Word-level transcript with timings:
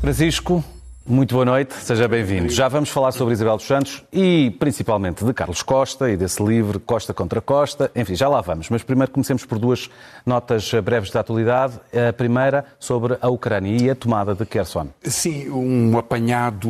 Francisco, 0.00 0.62
muito 1.06 1.34
boa 1.34 1.44
noite, 1.44 1.74
seja 1.74 2.06
bem-vindo. 2.06 2.48
Já 2.50 2.68
vamos 2.68 2.90
falar 2.90 3.10
sobre 3.10 3.32
Isabel 3.34 3.56
dos 3.56 3.66
Santos 3.66 4.04
e 4.12 4.54
principalmente 4.60 5.24
de 5.24 5.32
Carlos 5.32 5.62
Costa 5.62 6.10
e 6.10 6.16
desse 6.16 6.42
livro 6.42 6.78
Costa 6.78 7.14
contra 7.14 7.40
Costa. 7.40 7.90
Enfim, 7.96 8.14
já 8.14 8.28
lá 8.28 8.40
vamos. 8.40 8.68
Mas 8.70 8.82
primeiro 8.82 9.10
comecemos 9.10 9.44
por 9.44 9.58
duas 9.58 9.90
notas 10.26 10.70
breves 10.82 11.10
da 11.10 11.20
atualidade. 11.20 11.80
A 12.08 12.12
primeira 12.12 12.64
sobre 12.78 13.16
a 13.20 13.28
Ucrânia 13.28 13.82
e 13.82 13.90
a 13.90 13.94
tomada 13.94 14.34
de 14.34 14.44
Kherson. 14.44 14.88
Sim, 15.02 15.48
um 15.50 15.98
apanhado 15.98 16.68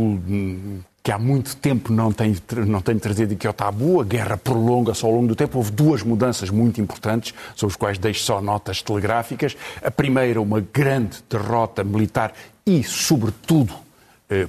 que 1.05 1.13
há 1.13 1.19
muito 1.19 1.55
tempo 1.57 1.93
não 1.93 2.11
tem, 2.11 2.35
não 2.67 2.81
tem 2.81 2.99
trazido 2.99 3.35
aqui 3.35 3.47
ao 3.47 3.53
tabu. 3.53 4.01
A 4.01 4.05
guerra 4.05 4.39
prolonga-se 4.39 5.05
ao 5.05 5.11
longo 5.13 5.27
do 5.27 5.37
tempo. 5.37 5.59
Houve 5.59 5.71
duas 5.71 6.03
mudanças 6.03 6.49
muito 6.49 6.81
importantes, 6.81 7.35
sobre 7.55 7.75
as 7.75 7.77
quais 7.77 7.99
deixo 7.99 8.25
só 8.25 8.41
notas 8.41 8.81
telegráficas. 8.81 9.55
A 9.85 9.91
primeira, 9.91 10.41
uma 10.41 10.61
grande 10.61 11.23
derrota 11.29 11.85
militar 11.85 12.33
e, 12.67 12.83
sobretudo, 12.83 13.75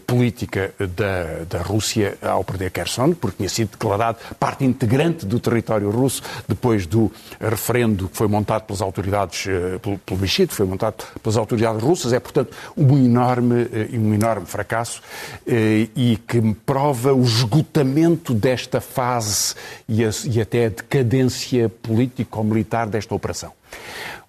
política 0.05 0.73
da, 0.79 1.43
da 1.47 1.61
Rússia 1.61 2.17
ao 2.21 2.43
perder 2.43 2.71
Kherson, 2.71 3.13
porque 3.13 3.38
tinha 3.38 3.49
sido 3.49 3.71
declarado 3.71 4.17
parte 4.39 4.63
integrante 4.63 5.25
do 5.25 5.39
território 5.39 5.89
russo 5.89 6.21
depois 6.48 6.85
do 6.85 7.11
referendo 7.39 8.07
que 8.07 8.17
foi 8.17 8.27
montado 8.27 8.63
pelas 8.63 8.81
autoridades, 8.81 9.48
eh, 9.48 9.77
pelo 9.79 9.98
plebiscito, 9.99 10.53
foi 10.53 10.65
montado 10.65 11.05
pelas 11.21 11.38
autoridades 11.38 11.81
russas. 11.81 12.13
É, 12.13 12.20
portanto, 12.20 12.55
um 12.77 12.98
enorme, 12.98 13.67
eh, 13.71 13.98
um 13.98 14.13
enorme 14.13 14.45
fracasso 14.45 15.01
e 15.45 16.17
que 16.27 16.41
prova 16.65 17.13
o 17.13 17.21
esgotamento 17.21 18.34
desta 18.34 18.79
fase 18.79 19.55
e, 19.87 20.03
a, 20.03 20.09
e 20.26 20.41
até 20.41 20.65
a 20.65 20.70
decadência 20.70 21.70
político-militar 21.70 22.87
desta 22.87 23.13
operação. 23.13 23.51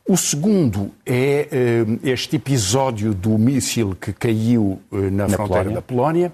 O 0.09 0.17
segundo 0.17 0.93
é 1.05 1.49
uh, 1.51 1.99
este 2.05 2.37
episódio 2.37 3.12
do 3.12 3.37
míssil 3.37 3.97
que 4.01 4.12
caiu 4.12 4.81
uh, 4.93 4.97
na, 5.11 5.27
na, 5.27 5.31
fronteira 5.31 5.65
Polónia. 5.65 5.75
da 5.75 5.83
Polónia, 5.83 6.33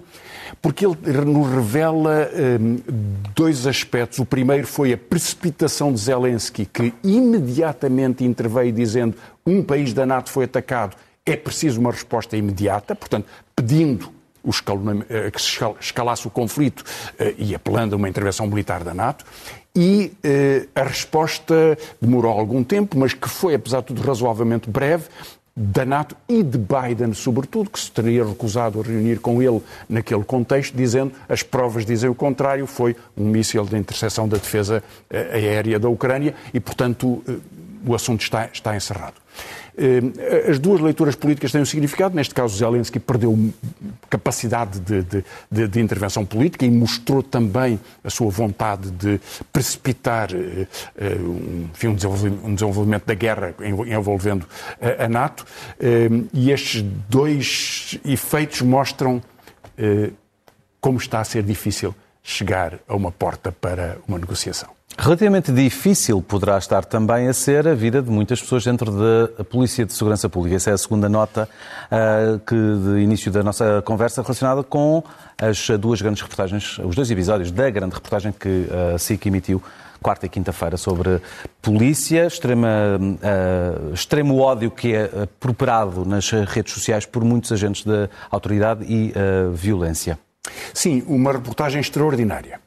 porque 0.61 0.85
ele 0.85 1.25
nos 1.25 1.49
revela 1.49 2.29
uh, 2.29 2.93
dois 3.35 3.65
aspectos. 3.65 4.19
O 4.19 4.25
primeiro 4.25 4.67
foi 4.67 4.93
a 4.93 4.97
precipitação 4.97 5.91
de 5.91 5.99
Zelensky, 5.99 6.67
que 6.67 6.93
imediatamente 7.03 8.23
interveio 8.23 8.71
dizendo 8.71 9.17
um 9.43 9.63
país 9.63 9.91
da 9.91 10.05
NATO 10.05 10.29
foi 10.29 10.45
atacado, 10.45 10.95
é 11.25 11.35
preciso 11.35 11.79
uma 11.79 11.91
resposta 11.91 12.37
imediata, 12.37 12.93
portanto, 12.93 13.25
pedindo 13.55 14.13
que 15.31 15.41
se 15.41 15.57
escalasse 15.79 16.27
o 16.27 16.29
conflito 16.29 16.83
e 17.37 17.55
apelando 17.55 17.95
a 17.95 17.97
uma 17.97 18.09
intervenção 18.09 18.45
militar 18.45 18.83
da 18.83 18.93
NATO 18.93 19.23
e 19.75 20.13
eh, 20.23 20.67
a 20.75 20.83
resposta 20.83 21.77
demorou 21.99 22.31
algum 22.31 22.63
tempo, 22.63 22.97
mas 22.97 23.13
que 23.13 23.27
foi, 23.27 23.55
apesar 23.55 23.81
de 23.81 23.87
tudo, 23.87 24.01
razoavelmente 24.01 24.69
breve, 24.69 25.05
da 25.55 25.85
NATO 25.85 26.15
e 26.27 26.41
de 26.41 26.57
Biden, 26.57 27.13
sobretudo, 27.13 27.69
que 27.69 27.79
se 27.79 27.91
teria 27.91 28.25
recusado 28.25 28.79
a 28.79 28.83
reunir 28.83 29.19
com 29.19 29.41
ele 29.41 29.61
naquele 29.87 30.23
contexto, 30.23 30.75
dizendo 30.75 31.13
as 31.29 31.43
provas 31.43 31.85
dizem 31.85 32.09
o 32.09 32.15
contrário, 32.15 32.65
foi 32.65 32.95
um 33.15 33.25
míssil 33.25 33.63
de 33.65 33.77
interseção 33.77 34.27
da 34.27 34.37
defesa 34.37 34.83
eh, 35.09 35.29
aérea 35.33 35.79
da 35.79 35.89
Ucrânia 35.89 36.33
e, 36.53 36.59
portanto, 36.59 37.23
eh, 37.27 37.35
o 37.85 37.93
assunto 37.93 38.21
está, 38.21 38.49
está 38.51 38.75
encerrado. 38.75 39.22
Eh, 39.75 40.49
as 40.49 40.59
duas 40.59 40.79
leituras 40.79 41.15
políticas 41.15 41.51
têm 41.51 41.61
um 41.61 41.65
significado. 41.65 42.15
Neste 42.15 42.33
caso, 42.33 42.55
Zelensky 42.55 42.99
perdeu 42.99 43.51
capacidade 44.09 44.79
de, 44.79 45.03
de, 45.51 45.67
de, 45.67 45.79
intervenção 45.79 46.25
política 46.25 46.65
e 46.65 46.69
mostrou 46.69 47.23
também 47.23 47.79
a 48.03 48.09
sua 48.09 48.29
vontade 48.29 48.91
de 48.91 49.19
precipitar 49.51 50.29
eh, 50.33 50.67
eh, 50.97 51.17
enfim, 51.73 51.87
um 51.87 52.53
desenvolvimento 52.53 53.05
da 53.05 53.13
guerra 53.15 53.55
envolvendo 53.59 54.45
a 54.99 55.07
NATO. 55.07 55.45
E 56.33 56.51
estes 56.51 56.83
dois 57.09 57.99
efeitos 58.05 58.61
mostram 58.61 59.21
como 60.79 60.97
está 60.97 61.19
a 61.19 61.23
ser 61.23 61.43
difícil 61.43 61.95
chegar 62.21 62.79
a 62.87 62.95
uma 62.95 63.11
porta 63.11 63.51
para 63.51 63.97
uma 64.07 64.17
negociação. 64.17 64.72
Relativamente 64.97 65.51
difícil 65.51 66.21
poderá 66.21 66.57
estar 66.57 66.85
também 66.85 67.27
a 67.27 67.33
ser 67.33 67.67
a 67.67 67.73
vida 67.73 68.01
de 68.01 68.09
muitas 68.09 68.39
pessoas 68.41 68.63
dentro 68.63 68.91
da 68.91 69.43
Polícia 69.43 69.85
de 69.85 69.93
Segurança 69.93 70.29
Pública. 70.29 70.55
Essa 70.55 70.69
é 70.69 70.73
a 70.73 70.77
segunda 70.77 71.09
nota 71.09 71.49
uh, 71.91 72.39
que, 72.39 72.55
de 72.55 73.01
início 73.01 73.31
da 73.31 73.43
nossa 73.43 73.81
conversa 73.81 74.21
relacionada 74.21 74.63
com 74.63 75.03
as 75.41 75.67
duas 75.79 76.01
grandes 76.01 76.21
reportagens, 76.21 76.77
os 76.79 76.95
dois 76.95 77.09
episódios 77.09 77.51
da 77.51 77.69
grande 77.69 77.95
reportagem 77.95 78.31
que 78.31 78.67
a 78.93 78.97
SIC 78.97 79.25
emitiu 79.25 79.61
quarta 80.01 80.25
e 80.25 80.29
quinta-feira 80.29 80.77
sobre 80.77 81.19
polícia, 81.61 82.27
extrema, 82.27 82.67
uh, 82.99 83.93
extremo 83.93 84.37
ódio 84.39 84.69
que 84.69 84.93
é 84.93 85.09
properado 85.39 86.05
nas 86.05 86.29
redes 86.29 86.73
sociais 86.73 87.05
por 87.05 87.23
muitos 87.23 87.51
agentes 87.51 87.83
da 87.83 88.09
autoridade 88.29 88.85
e 88.85 89.11
uh, 89.11 89.51
violência. 89.51 90.19
Sim, 90.73 91.03
uma 91.07 91.31
reportagem 91.31 91.81
extraordinária 91.81 92.59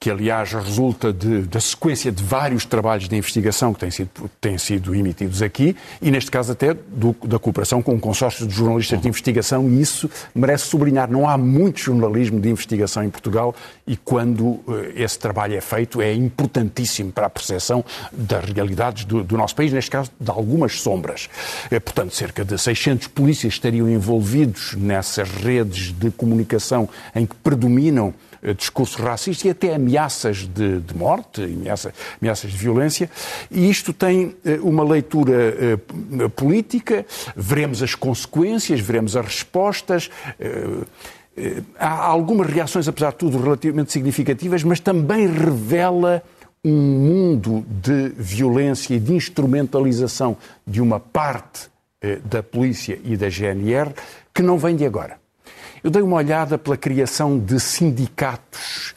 que 0.00 0.08
aliás 0.08 0.54
resulta 0.54 1.12
de, 1.12 1.42
da 1.42 1.60
sequência 1.60 2.10
de 2.10 2.24
vários 2.24 2.64
trabalhos 2.64 3.06
de 3.06 3.14
investigação 3.14 3.74
que 3.74 3.80
têm 3.80 3.90
sido, 3.90 4.30
têm 4.40 4.56
sido 4.56 4.94
emitidos 4.94 5.42
aqui, 5.42 5.76
e 6.00 6.10
neste 6.10 6.30
caso 6.30 6.52
até 6.52 6.72
do, 6.72 7.14
da 7.22 7.38
cooperação 7.38 7.82
com 7.82 7.92
um 7.92 8.00
consórcio 8.00 8.46
de 8.46 8.54
jornalistas 8.54 8.98
de 8.98 9.06
investigação, 9.06 9.68
e 9.68 9.78
isso 9.78 10.08
merece 10.34 10.64
sublinhar. 10.64 11.10
Não 11.10 11.28
há 11.28 11.36
muito 11.36 11.80
jornalismo 11.80 12.40
de 12.40 12.48
investigação 12.48 13.04
em 13.04 13.10
Portugal, 13.10 13.54
e 13.86 13.94
quando 13.94 14.46
uh, 14.46 14.64
esse 14.96 15.18
trabalho 15.18 15.54
é 15.54 15.60
feito, 15.60 16.00
é 16.00 16.14
importantíssimo 16.14 17.12
para 17.12 17.26
a 17.26 17.30
percepção 17.30 17.84
das 18.10 18.46
realidades 18.46 19.04
do, 19.04 19.22
do 19.22 19.36
nosso 19.36 19.54
país, 19.54 19.70
neste 19.70 19.90
caso 19.90 20.10
de 20.18 20.30
algumas 20.30 20.80
sombras. 20.80 21.28
É, 21.70 21.78
portanto, 21.78 22.14
cerca 22.14 22.42
de 22.42 22.56
600 22.56 23.06
polícias 23.08 23.52
estariam 23.52 23.86
envolvidos 23.86 24.74
nessas 24.76 25.28
redes 25.28 25.92
de 25.92 26.10
comunicação 26.10 26.88
em 27.14 27.26
que 27.26 27.34
predominam 27.34 28.14
discurso 28.56 29.02
racista 29.02 29.48
e 29.48 29.50
até 29.50 29.74
ameaças 29.74 30.38
de, 30.38 30.80
de 30.80 30.96
morte, 30.96 31.42
ameaça, 31.42 31.92
ameaças 32.20 32.50
de 32.50 32.56
violência. 32.56 33.10
E 33.50 33.68
isto 33.68 33.92
tem 33.92 34.34
eh, 34.44 34.58
uma 34.62 34.82
leitura 34.82 35.32
eh, 35.32 36.28
política, 36.34 37.04
veremos 37.36 37.82
as 37.82 37.94
consequências, 37.94 38.80
veremos 38.80 39.16
as 39.16 39.24
respostas. 39.24 40.10
Há 41.78 42.06
algumas 42.06 42.48
reações, 42.48 42.88
apesar 42.88 43.10
de 43.10 43.16
tudo, 43.16 43.40
relativamente 43.40 43.92
significativas, 43.92 44.62
mas 44.62 44.80
também 44.80 45.26
revela 45.26 46.22
um 46.64 46.70
mundo 46.70 47.64
de 47.68 48.10
violência 48.16 48.94
e 48.94 49.00
de 49.00 49.14
instrumentalização 49.14 50.36
de 50.66 50.80
uma 50.80 51.00
parte 51.00 51.70
da 52.24 52.42
polícia 52.42 52.98
e 53.04 53.16
da 53.16 53.28
GNR 53.28 53.92
que 54.34 54.42
não 54.42 54.58
vem 54.58 54.76
de 54.76 54.84
agora. 54.84 55.19
Eu 55.82 55.90
dei 55.90 56.02
uma 56.02 56.16
olhada 56.16 56.58
pela 56.58 56.76
criação 56.76 57.38
de 57.38 57.58
sindicatos 57.58 58.94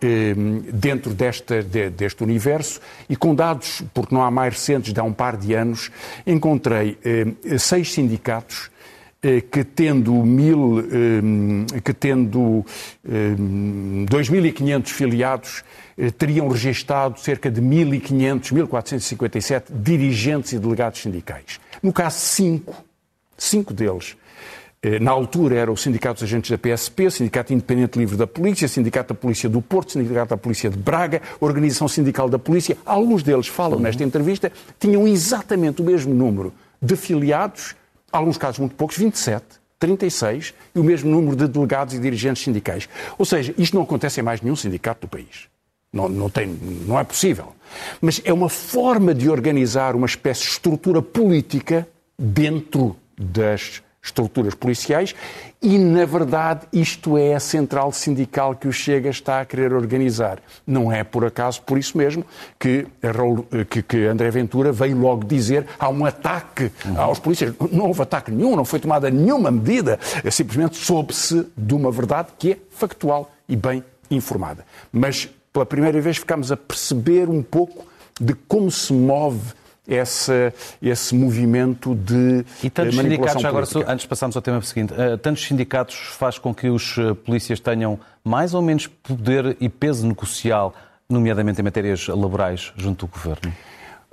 eh, 0.00 0.34
dentro 0.72 1.12
desta, 1.12 1.62
de, 1.62 1.90
deste 1.90 2.22
universo 2.22 2.80
e 3.08 3.16
com 3.16 3.34
dados, 3.34 3.82
porque 3.92 4.14
não 4.14 4.22
há 4.22 4.30
mais 4.30 4.54
recentes, 4.54 4.92
de 4.92 5.00
há 5.00 5.02
um 5.04 5.12
par 5.12 5.36
de 5.36 5.54
anos, 5.54 5.90
encontrei 6.26 6.98
eh, 7.04 7.58
seis 7.58 7.92
sindicatos 7.92 8.70
eh, 9.22 9.40
que 9.40 9.62
tendo 9.62 10.12
mil, 10.24 10.80
eh, 10.80 11.80
que 11.80 11.94
tendo 11.94 12.64
2.500 13.06 14.80
eh, 14.80 14.82
filiados, 14.86 15.64
teriam 16.18 16.48
registado 16.48 17.20
cerca 17.20 17.48
de 17.48 17.60
1.500, 17.60 18.52
1.457 18.66 19.64
dirigentes 19.70 20.52
e 20.52 20.58
delegados 20.58 21.00
sindicais. 21.00 21.60
No 21.80 21.92
caso, 21.92 22.18
cinco, 22.18 22.74
cinco 23.36 23.72
deles 23.72 24.16
eh, 24.16 24.21
na 25.00 25.12
altura 25.12 25.56
era 25.56 25.70
o 25.70 25.76
Sindicato 25.76 26.20
dos 26.20 26.24
Agentes 26.24 26.50
da 26.50 26.58
PSP, 26.58 27.08
Sindicato 27.08 27.52
Independente 27.52 27.96
Livre 27.98 28.16
da 28.16 28.26
Polícia, 28.26 28.66
Sindicato 28.66 29.14
da 29.14 29.20
Polícia 29.20 29.48
do 29.48 29.62
Porto, 29.62 29.92
Sindicato 29.92 30.30
da 30.30 30.36
Polícia 30.36 30.68
de 30.68 30.76
Braga, 30.76 31.22
Organização 31.40 31.86
Sindical 31.86 32.28
da 32.28 32.38
Polícia. 32.38 32.76
Alguns 32.84 33.22
deles 33.22 33.46
falam 33.46 33.76
uhum. 33.76 33.82
nesta 33.84 34.02
entrevista, 34.02 34.50
tinham 34.80 35.06
exatamente 35.06 35.80
o 35.80 35.84
mesmo 35.84 36.12
número 36.12 36.52
de 36.80 36.96
filiados, 36.96 37.76
alguns 38.10 38.36
casos 38.36 38.58
muito 38.58 38.74
poucos, 38.74 38.96
27, 38.96 39.44
36, 39.78 40.52
e 40.74 40.80
o 40.80 40.84
mesmo 40.84 41.08
número 41.08 41.36
de 41.36 41.46
delegados 41.46 41.94
e 41.94 42.00
dirigentes 42.00 42.42
sindicais. 42.42 42.88
Ou 43.16 43.24
seja, 43.24 43.54
isto 43.56 43.76
não 43.76 43.82
acontece 43.84 44.18
em 44.18 44.24
mais 44.24 44.40
nenhum 44.40 44.56
sindicato 44.56 45.06
do 45.06 45.08
país. 45.08 45.46
Não, 45.92 46.08
não, 46.08 46.28
tem, 46.28 46.58
não 46.86 46.98
é 46.98 47.04
possível. 47.04 47.52
Mas 48.00 48.20
é 48.24 48.32
uma 48.32 48.48
forma 48.48 49.14
de 49.14 49.30
organizar 49.30 49.94
uma 49.94 50.06
espécie 50.06 50.42
de 50.42 50.48
estrutura 50.48 51.00
política 51.00 51.86
dentro 52.18 52.96
das 53.16 53.80
estruturas 54.02 54.54
policiais 54.54 55.14
e, 55.62 55.78
na 55.78 56.04
verdade, 56.04 56.66
isto 56.72 57.16
é 57.16 57.34
a 57.34 57.40
central 57.40 57.92
sindical 57.92 58.56
que 58.56 58.66
o 58.66 58.72
Chega 58.72 59.08
está 59.08 59.40
a 59.40 59.44
querer 59.44 59.72
organizar. 59.72 60.40
Não 60.66 60.90
é 60.90 61.04
por 61.04 61.24
acaso 61.24 61.62
por 61.62 61.78
isso 61.78 61.96
mesmo 61.96 62.26
que, 62.58 62.84
que, 63.70 63.82
que 63.82 64.04
André 64.06 64.28
Ventura 64.30 64.72
veio 64.72 64.98
logo 64.98 65.24
dizer 65.24 65.66
há 65.78 65.88
um 65.88 66.04
ataque 66.04 66.72
uhum. 66.84 67.00
aos 67.00 67.20
polícias. 67.20 67.54
Não 67.70 67.86
houve 67.86 68.02
ataque 68.02 68.32
nenhum, 68.32 68.56
não 68.56 68.64
foi 68.64 68.80
tomada 68.80 69.08
nenhuma 69.08 69.52
medida, 69.52 70.00
simplesmente 70.30 70.76
soube-se 70.76 71.46
de 71.56 71.74
uma 71.74 71.92
verdade 71.92 72.30
que 72.36 72.52
é 72.52 72.58
factual 72.70 73.30
e 73.48 73.54
bem 73.54 73.84
informada. 74.10 74.66
Mas 74.92 75.28
pela 75.52 75.64
primeira 75.64 76.00
vez 76.00 76.16
ficámos 76.16 76.50
a 76.50 76.56
perceber 76.56 77.28
um 77.28 77.42
pouco 77.42 77.86
de 78.20 78.34
como 78.34 78.70
se 78.70 78.92
move 78.92 79.52
esse, 79.86 80.52
esse 80.80 81.14
movimento 81.14 81.94
de 81.94 82.44
e 82.62 82.70
tantos 82.70 82.94
manipulação 82.94 83.40
sindicatos, 83.40 83.76
agora, 83.76 83.92
antes 83.92 84.02
de 84.02 84.08
passarmos 84.08 84.36
ao 84.36 84.42
tema 84.42 84.62
seguinte, 84.62 84.92
uh, 84.92 85.18
tantos 85.18 85.44
sindicatos 85.44 85.94
faz 86.18 86.38
com 86.38 86.54
que 86.54 86.68
os 86.68 86.96
uh, 86.98 87.14
polícias 87.14 87.58
tenham 87.58 87.98
mais 88.24 88.54
ou 88.54 88.62
menos 88.62 88.86
poder 88.86 89.56
e 89.60 89.68
peso 89.68 90.06
negocial, 90.06 90.74
nomeadamente 91.08 91.60
em 91.60 91.64
matérias 91.64 92.06
laborais, 92.06 92.72
junto 92.76 93.06
do 93.06 93.12
governo? 93.12 93.52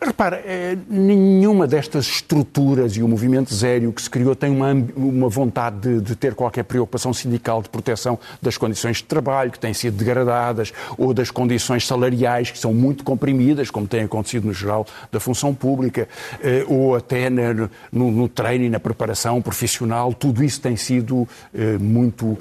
Repara, 0.02 0.42
eh, 0.46 0.78
nenhuma 0.88 1.68
destas 1.68 2.06
estruturas 2.06 2.96
e 2.96 3.04
o 3.04 3.08
movimento 3.08 3.54
zero 3.54 3.92
que 3.92 4.02
se 4.02 4.10
criou 4.10 4.34
tem 4.34 4.50
uma, 4.50 4.72
uma 4.96 5.28
vontade 5.28 5.80
de, 5.80 6.02
de, 6.02 6.16
ter 6.16 6.34
qualquer 6.36 6.64
preocupação 6.64 7.14
sindical 7.14 7.62
de 7.62 7.68
proteção 7.68 8.18
das 8.42 8.58
condições 8.58 8.98
de 8.98 9.04
trabalho 9.04 9.52
que 9.52 9.60
têm 9.60 9.74
sido 9.74 9.98
degradadas 9.98 10.72
ou 10.98 11.14
das 11.14 11.30
condições 11.30 11.86
salariais 11.86 12.50
que 12.50 12.58
são 12.58 12.74
muito 12.74 13.04
comprimidas, 13.04 13.70
como 13.70 13.88
tem 13.88 14.04
acontecido 14.04 14.46
no 14.46 14.54
geral 14.54 14.88
da 15.12 15.20
função 15.20 15.54
pública, 15.54 16.08
eh, 16.42 16.64
ou 16.70 16.96
até 16.96 17.30
no, 17.30 17.70
no 17.92 18.30
treino 18.30 18.64
e 18.64 18.70
na 18.70 18.80
preparação 18.80 19.42
profissional. 19.42 20.14
Tudo 20.14 20.42
isso 20.46 20.62
tem 20.62 20.78
sido 20.78 21.28
eh, 21.54 21.78
muito 21.78 22.38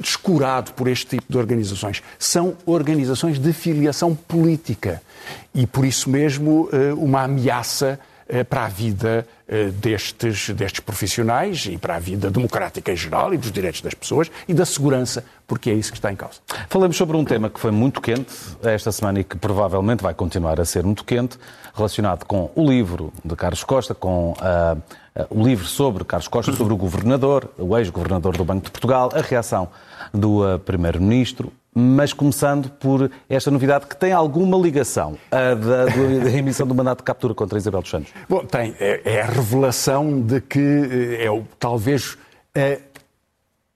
descurado 0.00 0.72
por 0.72 0.88
este 0.88 1.18
tipo 1.18 1.26
de 1.28 1.36
organizações. 1.36 2.02
São 2.18 2.56
organizações 2.64 3.38
de 3.38 3.52
filiação 3.52 4.14
política 4.14 5.02
e, 5.54 5.66
por 5.66 5.84
isso 5.84 6.10
mesmo, 6.10 6.68
eh, 6.72 6.92
uma 6.92 7.22
ameaça 7.22 7.98
eh, 8.28 8.44
para 8.44 8.66
a 8.66 8.68
vida 8.68 9.26
eh, 9.48 9.70
destes, 9.70 10.50
destes 10.50 10.80
profissionais 10.80 11.64
e 11.64 11.78
para 11.78 11.96
a 11.96 11.98
vida 11.98 12.30
democrática 12.30 12.92
em 12.92 12.96
geral 12.96 13.32
e 13.32 13.38
dos 13.38 13.50
direitos 13.50 13.80
das 13.80 13.94
pessoas 13.94 14.30
e 14.46 14.52
da 14.52 14.66
segurança, 14.66 15.24
porque 15.46 15.70
é 15.70 15.72
isso 15.72 15.90
que 15.90 15.96
está 15.96 16.12
em 16.12 16.16
causa. 16.16 16.38
Falamos 16.68 16.94
sobre 16.94 17.16
um 17.16 17.24
tema 17.24 17.48
que 17.48 17.58
foi 17.58 17.70
muito 17.70 18.02
quente 18.02 18.34
esta 18.62 18.92
semana 18.92 19.20
e 19.20 19.24
que 19.24 19.38
provavelmente 19.38 20.02
vai 20.02 20.12
continuar 20.12 20.60
a 20.60 20.66
ser 20.66 20.84
muito 20.84 21.04
quente, 21.04 21.38
relacionado 21.74 22.26
com 22.26 22.50
o 22.54 22.70
livro 22.70 23.10
de 23.24 23.34
Carlos 23.34 23.64
Costa, 23.64 23.94
com 23.94 24.32
uh, 24.32 24.82
o 25.30 25.42
livro 25.42 25.64
sobre 25.64 26.04
Carlos 26.04 26.28
Costa, 26.28 26.52
sobre 26.52 26.74
o 26.74 26.76
governador, 26.76 27.50
o 27.56 27.78
ex-governador 27.78 28.36
do 28.36 28.44
Banco 28.44 28.66
de 28.66 28.70
Portugal, 28.70 29.10
a 29.14 29.22
reação 29.22 29.70
do 30.12 30.44
uh, 30.44 30.58
primeiro-ministro, 30.58 31.50
mas 31.78 32.12
começando 32.12 32.68
por 32.70 33.08
esta 33.28 33.50
novidade 33.52 33.86
que 33.86 33.96
tem 33.96 34.12
alguma 34.12 34.58
ligação 34.58 35.16
a 35.30 35.54
da, 35.54 35.84
da 35.86 36.64
do 36.64 36.74
mandato 36.74 36.98
de 36.98 37.04
captura 37.04 37.34
contra 37.34 37.56
Isabel 37.56 37.80
dos 37.80 37.90
Santos. 37.90 38.12
Bom, 38.28 38.44
tem. 38.44 38.74
É, 38.80 39.00
é 39.04 39.22
a 39.22 39.26
revelação 39.26 40.20
de 40.20 40.40
que 40.40 40.58
eh, 40.58 41.24
é 41.24 41.30
o, 41.30 41.44
talvez 41.58 42.18
é, 42.54 42.80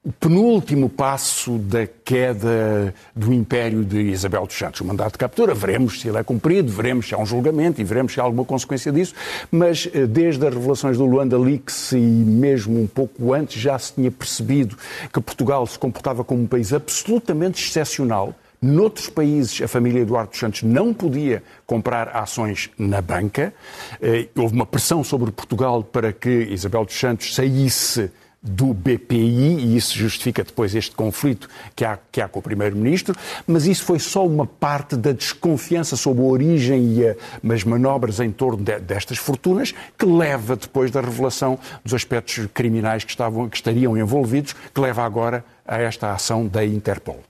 o 0.04 0.10
penúltimo 0.10 0.88
passo 0.88 1.58
da 1.58 1.86
queda 1.86 2.92
do 3.14 3.32
império 3.32 3.84
de 3.84 4.00
Isabel 4.00 4.44
dos 4.46 4.56
Santos. 4.56 4.80
O 4.80 4.84
mandato 4.84 5.12
de 5.12 5.18
captura, 5.18 5.54
veremos 5.54 6.00
se 6.00 6.08
ele 6.08 6.18
é 6.18 6.24
cumprido, 6.24 6.72
veremos 6.72 7.06
se 7.06 7.14
há 7.14 7.18
um 7.18 7.24
julgamento 7.24 7.80
e 7.80 7.84
veremos 7.84 8.12
se 8.12 8.20
há 8.20 8.24
alguma 8.24 8.44
consequência 8.44 8.90
disso, 8.90 9.14
mas 9.48 9.88
eh, 9.94 10.04
desde 10.04 10.44
as 10.44 10.52
revelações 10.52 10.98
do 10.98 11.06
Luanda 11.06 11.38
Leaks 11.38 11.92
e 11.92 11.98
mesmo 11.98 12.82
um 12.82 12.86
pouco 12.88 13.32
antes 13.32 13.62
já 13.62 13.78
se 13.78 13.94
tinha 13.94 14.10
percebido 14.10 14.76
que 15.12 15.20
Portugal 15.20 15.64
se 15.68 15.78
comportava 15.78 16.24
como 16.24 16.42
um 16.42 16.46
país 16.48 16.72
absolutamente 16.72 17.64
excepcional, 17.64 18.34
Noutros 18.64 19.08
países, 19.08 19.60
a 19.60 19.66
família 19.66 20.02
Eduardo 20.02 20.30
dos 20.30 20.38
Santos 20.38 20.62
não 20.62 20.94
podia 20.94 21.42
comprar 21.66 22.10
ações 22.16 22.70
na 22.78 23.02
banca. 23.02 23.52
Eh, 24.00 24.28
houve 24.36 24.54
uma 24.54 24.64
pressão 24.64 25.02
sobre 25.02 25.32
Portugal 25.32 25.82
para 25.82 26.12
que 26.12 26.30
Isabel 26.30 26.84
dos 26.84 26.94
Santos 26.94 27.34
saísse 27.34 28.08
do 28.42 28.74
BPI, 28.74 29.56
e 29.60 29.76
isso 29.76 29.96
justifica 29.96 30.42
depois 30.42 30.74
este 30.74 30.96
conflito 30.96 31.48
que 31.76 31.84
há, 31.84 31.96
que 32.10 32.20
há 32.20 32.26
com 32.26 32.40
o 32.40 32.42
Primeiro-Ministro, 32.42 33.14
mas 33.46 33.66
isso 33.66 33.84
foi 33.84 34.00
só 34.00 34.26
uma 34.26 34.46
parte 34.46 34.96
da 34.96 35.12
desconfiança 35.12 35.96
sobre 35.96 36.22
a 36.22 36.26
origem 36.26 36.94
e 36.94 37.08
a, 37.08 37.14
as 37.54 37.62
manobras 37.62 38.18
em 38.18 38.32
torno 38.32 38.64
de, 38.64 38.80
destas 38.80 39.18
fortunas, 39.18 39.72
que 39.96 40.04
leva 40.04 40.56
depois 40.56 40.90
da 40.90 41.00
revelação 41.00 41.56
dos 41.84 41.94
aspectos 41.94 42.48
criminais 42.52 43.04
que, 43.04 43.10
estavam, 43.10 43.48
que 43.48 43.56
estariam 43.56 43.96
envolvidos, 43.96 44.54
que 44.74 44.80
leva 44.80 45.04
agora 45.04 45.44
a 45.64 45.78
esta 45.78 46.12
ação 46.12 46.46
da 46.46 46.64
Interpol. 46.64 47.20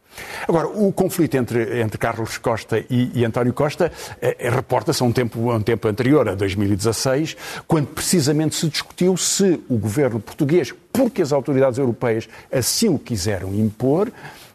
Agora, 0.47 0.69
o 0.69 0.93
conflito 0.93 1.37
entre, 1.37 1.81
entre 1.81 1.99
Carlos 1.99 2.39
Costa 2.39 2.85
e, 2.91 3.11
e 3.15 3.25
António 3.25 3.53
Costa 3.53 3.91
eh 4.21 4.51
reporta-se 4.51 5.03
a 5.03 5.07
um 5.07 5.13
tempo, 5.13 5.51
a 5.51 5.57
um 5.57 5.63
tempo 5.63 5.89
anterior, 5.89 6.29
a 6.29 6.35
2016, 6.35 7.37
quando 7.67 7.89
precisamente 7.89 8.55
se 8.55 8.69
discutiu 8.69 9.17
se 9.17 9.61
o 9.69 9.77
governo 9.77 10.21
português, 10.21 10.73
porque 10.93 11.23
as 11.23 11.33
autoridades 11.33 11.79
europeias 11.79 12.29
assim 12.51 12.89
o 12.89 12.99
quiseram 12.99 13.55
impor, 13.55 14.11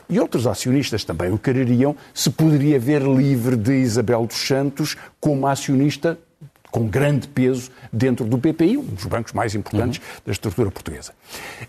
e 0.10 0.20
outros 0.20 0.48
acionistas 0.48 1.04
também 1.04 1.32
o 1.32 1.38
quereriam, 1.38 1.96
se 2.14 2.30
poderia 2.30 2.80
ver 2.80 3.02
livre 3.02 3.56
de 3.58 3.74
Isabel 3.74 4.26
dos 4.26 4.38
Santos 4.38 4.96
como 5.20 5.48
acionista 5.48 6.18
com 6.78 6.86
grande 6.86 7.28
peso 7.28 7.72
dentro 7.92 8.24
do 8.24 8.38
BPI, 8.38 8.78
um 8.78 8.84
dos 8.84 9.06
bancos 9.06 9.34
mais 9.34 9.56
importantes 9.56 10.00
uhum. 10.00 10.22
da 10.28 10.32
estrutura 10.32 10.70
portuguesa. 10.70 11.12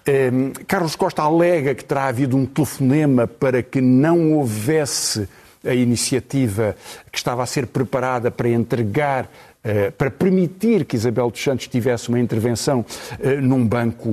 Um, 0.06 0.10
ehm, 0.10 0.52
Carlos 0.66 0.94
Costa 0.94 1.22
alega 1.22 1.74
que 1.74 1.82
terá 1.82 2.08
havido 2.08 2.36
um 2.36 2.44
telefonema 2.44 3.26
para 3.26 3.62
que 3.62 3.80
não 3.80 4.34
houvesse 4.34 5.26
a 5.66 5.74
iniciativa 5.74 6.76
que 7.10 7.16
estava 7.16 7.42
a 7.42 7.46
ser 7.46 7.66
preparada 7.66 8.30
para 8.30 8.48
entregar 8.48 9.28
Uh, 9.58 9.90
para 9.92 10.08
permitir 10.08 10.84
que 10.84 10.94
Isabel 10.94 11.28
dos 11.32 11.42
Santos 11.42 11.66
tivesse 11.66 12.08
uma 12.08 12.20
intervenção 12.20 12.86
uh, 13.18 13.40
num 13.42 13.66
banco 13.66 14.08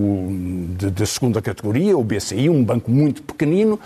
de, 0.76 0.90
de, 0.90 1.06
segunda 1.06 1.40
categoria, 1.40 1.96
o 1.96 2.04
BCI, 2.04 2.50
um 2.50 2.64
banco 2.64 2.90
muito 2.90 3.22
pequenino, 3.22 3.80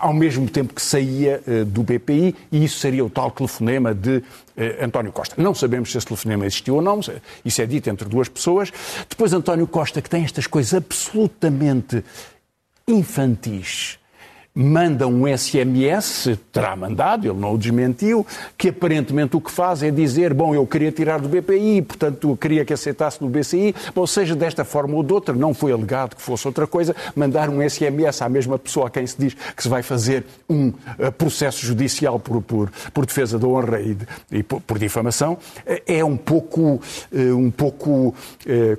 ao 0.00 0.12
mesmo 0.12 0.48
tempo 0.48 0.74
que 0.74 0.82
saía 0.82 1.42
uh, 1.46 1.64
do 1.64 1.82
BPI, 1.82 2.34
e 2.50 2.64
isso 2.64 2.78
seria 2.78 3.04
o 3.04 3.10
tal 3.10 3.30
telefonema 3.30 3.94
de 3.94 4.18
uh, 4.18 4.22
António 4.84 5.12
Costa. 5.12 5.34
Não 5.40 5.54
sabemos 5.54 5.90
se 5.90 5.98
esse 5.98 6.06
telefonema 6.06 6.46
existiu 6.46 6.76
ou 6.76 6.82
não, 6.82 7.00
isso 7.44 7.62
é 7.62 7.66
dito 7.66 7.88
entre 7.90 8.08
duas 8.08 8.28
pessoas. 8.28 8.72
Depois 9.08 9.32
António 9.32 9.66
Costa, 9.66 10.00
que 10.00 10.10
tem 10.10 10.24
estas 10.24 10.46
coisas 10.46 10.74
absolutamente 10.74 12.04
infantis, 12.86 13.98
manda 14.58 15.06
um 15.06 15.24
SMS, 15.24 16.36
terá 16.52 16.74
mandado, 16.74 17.28
ele 17.28 17.38
não 17.38 17.54
o 17.54 17.58
desmentiu, 17.58 18.26
que 18.56 18.70
aparentemente 18.70 19.36
o 19.36 19.40
que 19.40 19.52
faz 19.52 19.84
é 19.84 19.90
dizer, 19.90 20.34
bom, 20.34 20.52
eu 20.52 20.66
queria 20.66 20.90
tirar 20.90 21.20
do 21.20 21.28
BPI, 21.28 21.82
portanto 21.82 22.36
queria 22.40 22.64
que 22.64 22.72
aceitasse 22.72 23.22
no 23.22 23.28
BCI, 23.28 23.72
ou 23.94 24.04
seja, 24.04 24.34
desta 24.34 24.64
forma 24.64 24.96
ou 24.96 25.04
de 25.04 25.12
outra, 25.12 25.32
não 25.32 25.54
foi 25.54 25.70
alegado 25.70 26.16
que 26.16 26.22
fosse 26.22 26.44
outra 26.48 26.66
coisa, 26.66 26.96
mandar 27.14 27.48
um 27.48 27.66
SMS 27.66 28.20
à 28.20 28.28
mesma 28.28 28.58
pessoa 28.58 28.88
a 28.88 28.90
quem 28.90 29.06
se 29.06 29.16
diz 29.16 29.34
que 29.34 29.62
se 29.62 29.68
vai 29.68 29.84
fazer 29.84 30.24
um 30.50 30.70
uh, 30.70 31.12
processo 31.16 31.64
judicial 31.64 32.18
por, 32.18 32.42
por, 32.42 32.72
por, 32.92 33.06
defesa 33.06 33.38
da 33.38 33.46
honra 33.46 33.80
e, 33.80 33.94
de, 33.94 34.06
e 34.32 34.42
por, 34.42 34.60
por, 34.62 34.76
difamação, 34.76 35.34
uh, 35.34 35.82
é 35.86 36.04
um 36.04 36.16
pouco, 36.16 36.80
uh, 37.12 37.36
um 37.36 37.50
pouco, 37.50 38.12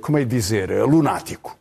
como 0.02 0.18
é 0.18 0.24
dizer, 0.24 0.70
lunático. 0.84 1.59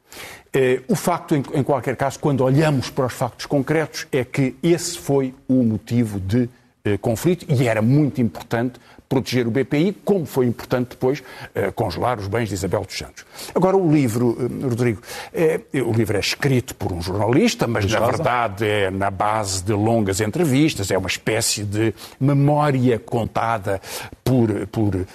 Eh, 0.53 0.81
o 0.87 0.95
facto, 0.95 1.35
em, 1.35 1.63
qualquer 1.63 1.95
caso, 1.95 2.19
quando 2.19 2.43
olhamos 2.43 2.89
para 2.89 3.05
os 3.05 3.13
factos 3.13 3.45
concretos, 3.45 4.07
é 4.11 4.23
que 4.23 4.55
esse 4.63 4.97
foi 4.97 5.33
o 5.47 5.63
motivo 5.63 6.19
de 6.19 6.49
eh, 6.83 6.97
conflito 6.97 7.45
e 7.47 7.67
era 7.67 7.81
muito 7.81 8.19
importante 8.19 8.79
proteger 9.07 9.47
o 9.47 9.51
BPI, 9.51 9.97
como 10.05 10.25
foi 10.25 10.45
importante 10.45 10.89
depois 10.89 11.23
eh, 11.53 11.71
congelar 11.71 12.19
os 12.19 12.27
bens 12.27 12.49
de 12.49 12.55
Isabel 12.55 12.81
dos 12.81 12.97
Santos. 12.97 13.25
Agora, 13.53 13.75
o 13.75 13.91
livro, 13.91 14.37
Rodrigo, 14.61 15.01
é, 15.33 15.61
o 15.73 15.91
livro 15.91 16.15
é 16.15 16.19
escrito 16.19 16.75
por 16.75 16.91
um 16.91 17.01
jornalista, 17.01 17.67
mas 17.67 17.91
na 17.91 17.99
verdade 17.99 18.65
é 18.65 18.91
na 18.91 19.09
base 19.09 19.63
de 19.63 19.73
longas 19.73 20.21
entrevistas, 20.21 20.91
é 20.91 20.97
uma 20.97 21.07
espécie 21.07 21.63
de 21.63 21.93
memória 22.19 22.99
contada 22.99 23.81
por, 24.23 24.67
por 24.67 25.07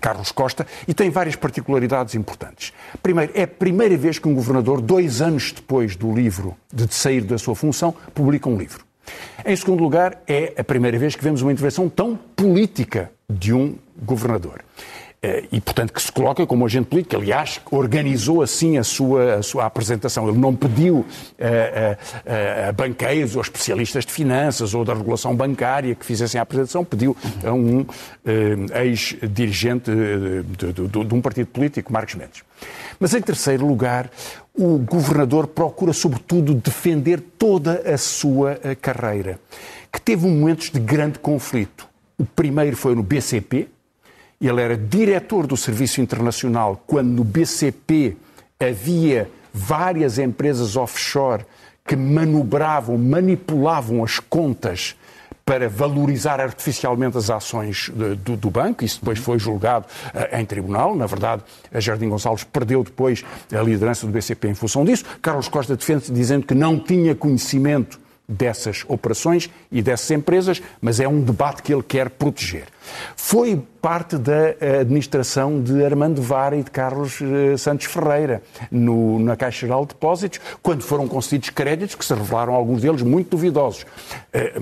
Carlos 0.00 0.32
Costa, 0.32 0.66
e 0.86 0.94
tem 0.94 1.10
várias 1.10 1.36
particularidades 1.36 2.14
importantes. 2.14 2.72
Primeiro, 3.02 3.32
é 3.34 3.42
a 3.42 3.48
primeira 3.48 3.96
vez 3.96 4.18
que 4.18 4.28
um 4.28 4.34
governador, 4.34 4.80
dois 4.80 5.20
anos 5.20 5.52
depois 5.52 5.96
do 5.96 6.12
livro, 6.12 6.56
de 6.72 6.92
sair 6.94 7.22
da 7.22 7.38
sua 7.38 7.54
função, 7.54 7.94
publica 8.14 8.48
um 8.48 8.56
livro. 8.56 8.84
Em 9.44 9.54
segundo 9.54 9.82
lugar, 9.82 10.22
é 10.26 10.52
a 10.58 10.64
primeira 10.64 10.98
vez 10.98 11.14
que 11.14 11.22
vemos 11.22 11.42
uma 11.42 11.52
intervenção 11.52 11.88
tão 11.88 12.16
política 12.34 13.10
de 13.28 13.52
um 13.52 13.76
governador. 13.96 14.64
Eh, 15.22 15.44
e, 15.50 15.60
portanto, 15.60 15.92
que 15.92 16.02
se 16.02 16.12
coloca 16.12 16.46
como 16.46 16.66
agente 16.66 16.88
político. 16.88 17.16
Aliás, 17.16 17.60
organizou 17.70 18.42
assim 18.42 18.76
a 18.76 18.84
sua, 18.84 19.36
a 19.36 19.42
sua 19.42 19.64
apresentação. 19.64 20.28
Ele 20.28 20.38
não 20.38 20.54
pediu 20.54 21.06
a, 21.38 21.44
eh, 21.44 21.98
a, 22.26 22.32
eh, 22.32 22.68
a 22.68 22.72
banqueiros 22.72 23.34
ou 23.34 23.42
especialistas 23.42 24.04
de 24.04 24.12
finanças 24.12 24.74
ou 24.74 24.84
da 24.84 24.94
regulação 24.94 25.34
bancária 25.34 25.94
que 25.94 26.04
fizessem 26.04 26.38
a 26.38 26.42
apresentação, 26.42 26.84
pediu 26.84 27.16
a 27.44 27.52
um 27.52 27.86
ex-dirigente 28.82 29.90
de, 29.90 30.42
de, 30.42 30.88
de, 30.88 31.04
de 31.04 31.14
um 31.14 31.20
partido 31.20 31.46
político, 31.46 31.92
Marcos 31.92 32.14
Mendes. 32.14 32.42
Mas, 33.00 33.14
em 33.14 33.20
terceiro 33.20 33.66
lugar, 33.66 34.10
o 34.54 34.78
governador 34.78 35.46
procura, 35.46 35.92
sobretudo, 35.92 36.54
defender 36.54 37.20
toda 37.38 37.82
a 37.86 37.98
sua 37.98 38.58
carreira, 38.80 39.38
que 39.92 40.00
teve 40.00 40.26
momentos 40.26 40.70
de 40.70 40.80
grande 40.80 41.18
conflito. 41.18 41.86
O 42.18 42.24
primeiro 42.24 42.76
foi 42.76 42.94
no 42.94 43.02
BCP, 43.02 43.68
ele 44.40 44.60
era 44.60 44.76
diretor 44.76 45.46
do 45.46 45.56
Serviço 45.56 46.00
Internacional 46.00 46.82
quando 46.86 47.08
no 47.08 47.24
BCP 47.24 48.16
havia 48.60 49.30
várias 49.52 50.18
empresas 50.18 50.76
offshore 50.76 51.44
que 51.86 51.96
manobravam, 51.96 52.98
manipulavam 52.98 54.02
as 54.02 54.18
contas 54.18 54.96
para 55.46 55.68
valorizar 55.68 56.40
artificialmente 56.40 57.16
as 57.16 57.30
ações 57.30 57.88
do, 57.88 58.36
do, 58.36 58.50
banco. 58.50 58.84
Isso 58.84 58.98
depois 58.98 59.20
foi 59.20 59.38
julgado 59.38 59.86
uh, 60.12 60.36
em 60.36 60.44
tribunal. 60.44 60.96
Na 60.96 61.06
verdade, 61.06 61.42
a 61.72 61.78
Jardim 61.78 62.08
Gonçalves 62.08 62.42
perdeu 62.42 62.82
depois 62.82 63.24
a 63.52 63.62
liderança 63.62 64.04
do 64.04 64.12
BCP 64.12 64.48
em 64.48 64.54
função 64.54 64.84
disso. 64.84 65.04
Carlos 65.22 65.46
Costa 65.46 65.76
defende 65.76 66.10
dizendo 66.10 66.44
que 66.44 66.54
não 66.54 66.80
tinha 66.80 67.14
conhecimento 67.14 68.00
dessas 68.28 68.84
operações 68.88 69.48
e 69.70 69.80
dessas 69.80 70.10
empresas, 70.10 70.60
mas 70.80 70.98
é 70.98 71.06
um 71.06 71.22
debate 71.22 71.62
que 71.62 71.72
ele 71.72 71.84
quer 71.84 72.10
proteger. 72.10 72.64
Foi 73.16 73.62
parte 73.86 74.18
da 74.18 74.56
administração 74.80 75.62
de 75.62 75.84
Armando 75.84 76.20
Vara 76.20 76.56
e 76.56 76.62
de 76.64 76.72
Carlos 76.72 77.20
eh, 77.22 77.56
Santos 77.56 77.86
Ferreira 77.86 78.42
no, 78.68 79.20
na 79.20 79.36
Caixa 79.36 79.60
Geral 79.60 79.82
de 79.82 79.94
Depósitos, 79.94 80.40
quando 80.60 80.82
foram 80.82 81.06
concedidos 81.06 81.50
créditos 81.50 81.94
que 81.94 82.04
se 82.04 82.12
revelaram 82.12 82.52
alguns 82.52 82.82
deles 82.82 83.02
muito 83.02 83.30
duvidosos. 83.30 83.86
Eh, 84.32 84.60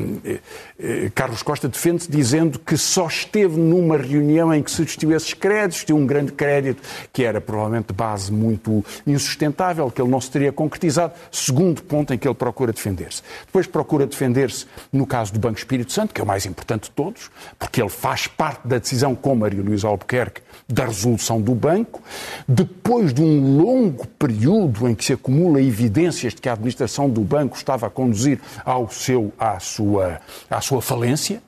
eh, 0.79 1.11
Carlos 1.15 1.43
Costa 1.43 1.69
defende-se 1.69 2.11
dizendo 2.11 2.59
que 2.59 2.77
só 2.77 3.07
esteve 3.07 3.57
numa 3.59 3.97
reunião 3.97 4.53
em 4.53 4.63
que 4.63 4.71
se 4.71 4.85
distinguiu 4.85 5.17
esses 5.17 5.33
créditos, 5.33 5.85
tinha 5.85 5.97
um 5.97 6.07
grande 6.07 6.33
crédito 6.33 6.83
que 7.11 7.25
era 7.25 7.41
provavelmente 7.41 7.87
de 7.87 7.95
base 7.95 8.31
muito 8.31 8.85
insustentável, 9.07 9.91
que 9.91 10.03
ele 10.03 10.11
não 10.11 10.21
se 10.21 10.31
teria 10.31 10.53
concretizado, 10.53 11.15
segundo 11.33 11.83
ponto 11.83 12.13
em 12.13 12.19
que 12.19 12.29
ele 12.29 12.35
procura 12.35 12.75
defender-se. 12.75 13.23
Depois 13.47 13.67
procura 13.67 14.07
defender-se 14.07 14.67
no 14.93 15.07
caso 15.07 15.33
do 15.33 15.39
Banco 15.39 15.57
Espírito 15.57 15.93
Santo, 15.93 16.13
que 16.13 16.21
é 16.21 16.25
o 16.25 16.27
mais 16.27 16.45
importante 16.45 16.85
de 16.85 16.91
todos, 16.91 17.31
porque 17.59 17.81
ele 17.81 17.89
faz 17.89 18.14
parte 18.27 18.67
da 18.67 18.79
decisão 18.79 19.15
com 19.15 19.35
Maria 19.35 19.63
Luísa 19.63 19.89
Albuquerque 19.89 20.41
da 20.69 20.87
resolução 20.87 21.41
do 21.41 21.55
banco, 21.55 22.03
depois 22.49 23.13
de 23.13 23.23
um 23.23 23.59
longo 23.59 24.07
período 24.07 24.89
em 24.89 24.95
que 24.95 25.05
se 25.05 25.13
acumula 25.13 25.61
evidências 25.61 26.35
de 26.35 26.41
que 26.41 26.49
a 26.49 26.53
administração 26.53 27.09
do 27.09 27.21
banco 27.21 27.57
estava 27.57 27.87
a 27.87 27.91
conduzir 27.91 28.41
ao 28.65 28.89
seu, 28.91 29.33
à, 29.39 29.61
sua, 29.61 30.21
à 30.49 30.61
sua 30.61 30.81
falência, 30.81 31.43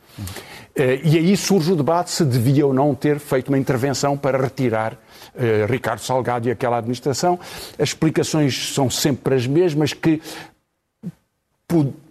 eh, 0.75 1.01
e 1.03 1.17
aí 1.17 1.37
surge 1.37 1.73
o 1.73 1.77
debate 1.77 2.11
se 2.11 2.25
devia 2.25 2.67
ou 2.67 2.75
não 2.75 2.95
ter 2.95 3.19
feito 3.19 3.49
uma 3.49 3.59
intervenção 3.59 4.17
para 4.17 4.39
retirar 4.39 4.93
uh, 4.93 5.71
Ricardo 5.71 6.01
Salgado 6.01 6.49
e 6.49 6.51
aquela 6.51 6.79
administração. 6.79 7.39
As 7.79 7.91
explicações 7.91 8.75
são 8.75 8.91
sempre 8.91 9.35
as 9.35 9.47
mesmas, 9.47 9.93
que 9.93 10.21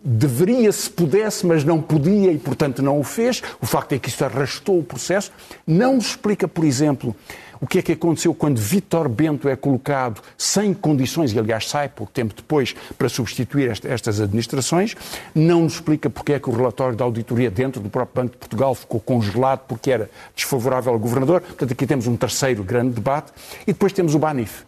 deveria 0.04 0.70
se 0.72 0.90
pudesse, 0.90 1.46
mas 1.46 1.64
não 1.64 1.82
podia 1.82 2.32
e, 2.32 2.38
portanto, 2.38 2.82
não 2.82 3.00
o 3.00 3.04
fez. 3.04 3.42
O 3.62 3.66
facto 3.66 3.94
é 3.94 4.00
que 4.00 4.10
isso 4.10 4.24
arrastou 4.26 4.80
o 4.80 4.84
processo. 4.84 5.32
Não 5.66 5.98
explica, 5.98 6.46
por 6.48 6.66
exemplo, 6.66 7.16
o 7.62 7.66
que 7.66 7.80
é 7.80 7.82
que 7.82 7.94
aconteceu 7.94 8.34
quando 8.34 8.60
Vítor 8.60 9.08
Bento 9.08 9.48
é 9.48 9.56
colocado 9.56 10.22
sem 10.38 10.74
condições, 10.74 11.32
e 11.32 11.40
aliás 11.40 11.70
sai 11.70 11.88
pouco 11.88 12.12
tempo 12.12 12.34
depois 12.36 12.76
para 12.98 13.08
substituir 13.08 13.72
estas 13.86 14.20
administrações. 14.20 14.94
Não 15.34 15.62
nos 15.62 15.76
explica 15.76 16.10
porque 16.10 16.34
é 16.34 16.40
que 16.40 16.50
o 16.50 16.54
relatório 16.54 16.98
da 16.98 17.06
auditoria 17.06 17.50
dentro 17.50 17.82
do 17.82 17.90
próprio 17.90 18.24
Banco 18.24 18.34
de 18.34 18.38
Portugal 18.38 18.76
ficou 18.76 19.00
congelado 19.00 19.62
porque 19.68 19.90
era 19.90 20.10
desfavorável 20.36 20.92
ao 20.92 21.00
governador. 21.00 21.40
Portanto, 21.40 21.72
aqui 21.72 21.88
temos 21.88 22.08
um 22.08 22.18
terceiro 22.18 22.62
grande 22.62 22.96
debate. 22.96 23.32
E 23.66 23.72
depois 23.72 23.94
temos 23.94 24.14
o 24.16 24.20
BANIF 24.20 24.66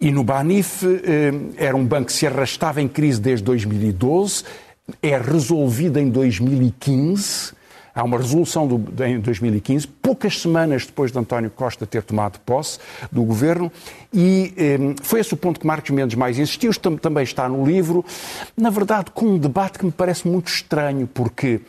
e 0.00 0.10
no 0.10 0.24
Banif 0.24 0.82
eh, 0.84 1.30
era 1.58 1.76
um 1.76 1.84
banco 1.84 2.06
que 2.06 2.12
se 2.12 2.26
arrastava 2.26 2.80
em 2.80 2.88
crise 2.88 3.20
desde 3.20 3.44
2012, 3.44 4.44
é 5.02 5.18
resolvida 5.18 6.00
em 6.00 6.08
2015. 6.08 7.52
Há 7.94 8.04
uma 8.04 8.16
resolução 8.16 8.66
do, 8.66 9.04
em 9.04 9.20
2015, 9.20 9.86
poucas 9.86 10.40
semanas 10.40 10.86
depois 10.86 11.12
de 11.12 11.18
António 11.18 11.50
Costa 11.50 11.84
ter 11.86 12.02
tomado 12.02 12.38
posse 12.40 12.78
do 13.12 13.22
governo, 13.24 13.70
e 14.12 14.54
eh, 14.56 14.78
foi 15.02 15.20
esse 15.20 15.34
o 15.34 15.36
ponto 15.36 15.60
que 15.60 15.66
Marcos 15.66 15.90
Mendes 15.90 16.16
mais 16.16 16.38
insistiu, 16.38 16.72
também 16.72 17.24
está 17.24 17.46
no 17.46 17.66
livro, 17.66 18.02
na 18.56 18.70
verdade, 18.70 19.10
com 19.10 19.26
um 19.26 19.38
debate 19.38 19.78
que 19.78 19.84
me 19.84 19.92
parece 19.92 20.26
muito 20.26 20.48
estranho, 20.48 21.06
porque 21.12 21.60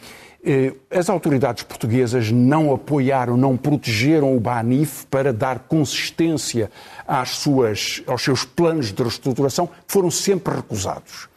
as 0.90 1.10
autoridades 1.10 1.64
portuguesas 1.64 2.32
não 2.32 2.74
apoiaram, 2.74 3.38
não 3.38 3.56
protegeram 3.56 4.36
o 4.36 4.40
Banif 4.40 5.06
para 5.06 5.32
dar 5.32 5.60
consistência 5.60 6.72
às 7.08 7.30
suas, 7.30 8.02
aos 8.08 8.24
seus 8.24 8.44
planos 8.44 8.92
de 8.92 9.04
reestruturação, 9.04 9.70
foram 9.86 10.10
sempre 10.10 10.56
recusados. 10.56 11.31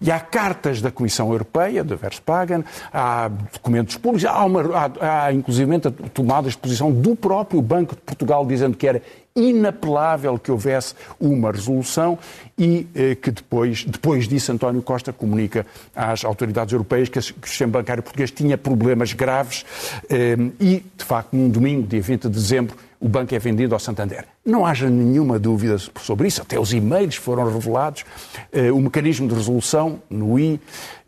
E 0.00 0.10
há 0.10 0.20
cartas 0.20 0.80
da 0.80 0.90
Comissão 0.90 1.32
Europeia, 1.32 1.82
da 1.82 1.96
Verspagen, 1.96 2.64
há 2.92 3.28
documentos 3.52 3.96
públicos, 3.96 4.24
há, 4.24 4.44
uma, 4.44 4.62
há, 4.76 5.26
há 5.26 5.32
inclusive 5.32 5.68
a 5.74 6.08
tomada 6.10 6.48
de 6.48 6.56
posição 6.56 6.92
do 6.92 7.16
próprio 7.16 7.60
Banco 7.60 7.94
de 7.94 8.02
Portugal 8.02 8.46
dizendo 8.46 8.76
que 8.76 8.86
era 8.86 9.02
inapelável 9.34 10.38
que 10.38 10.50
houvesse 10.50 10.94
uma 11.20 11.52
resolução 11.52 12.18
e 12.58 12.86
eh, 12.94 13.14
que 13.14 13.30
depois, 13.30 13.84
depois 13.84 14.26
disso 14.26 14.50
António 14.50 14.82
Costa 14.82 15.12
comunica 15.12 15.64
às 15.94 16.24
autoridades 16.24 16.72
europeias 16.72 17.08
que, 17.08 17.20
que 17.20 17.46
o 17.46 17.48
sistema 17.48 17.72
bancário 17.72 18.02
português 18.02 18.30
tinha 18.30 18.58
problemas 18.58 19.12
graves 19.12 19.64
eh, 20.10 20.36
e, 20.60 20.84
de 20.96 21.04
facto, 21.04 21.34
num 21.36 21.48
domingo, 21.48 21.86
dia 21.86 22.00
20 22.02 22.22
de 22.22 22.28
dezembro, 22.30 22.76
o 23.00 23.08
banco 23.08 23.34
é 23.34 23.38
vendido 23.38 23.74
ao 23.74 23.78
Santander. 23.78 24.24
Não 24.44 24.66
haja 24.66 24.90
nenhuma 24.90 25.38
dúvida 25.38 25.76
sobre 26.00 26.28
isso, 26.28 26.42
até 26.42 26.58
os 26.58 26.72
e-mails 26.72 27.16
foram 27.16 27.50
revelados. 27.50 28.04
Eh, 28.52 28.72
o 28.72 28.80
mecanismo 28.80 29.28
de 29.28 29.34
resolução 29.34 30.02
no 30.10 30.38
I, 30.38 30.60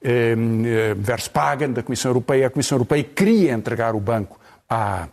eh, 0.03 0.35
eh, 0.35 0.95
Verspagen, 0.97 1.73
da 1.73 1.83
Comissão 1.83 2.11
Europeia, 2.11 2.47
a 2.47 2.51
Comissão 2.51 2.77
Europeia 2.77 3.03
queria 3.03 3.53
entregar 3.53 3.95
o 3.95 4.01
banco 4.01 4.39
à 4.69 5.09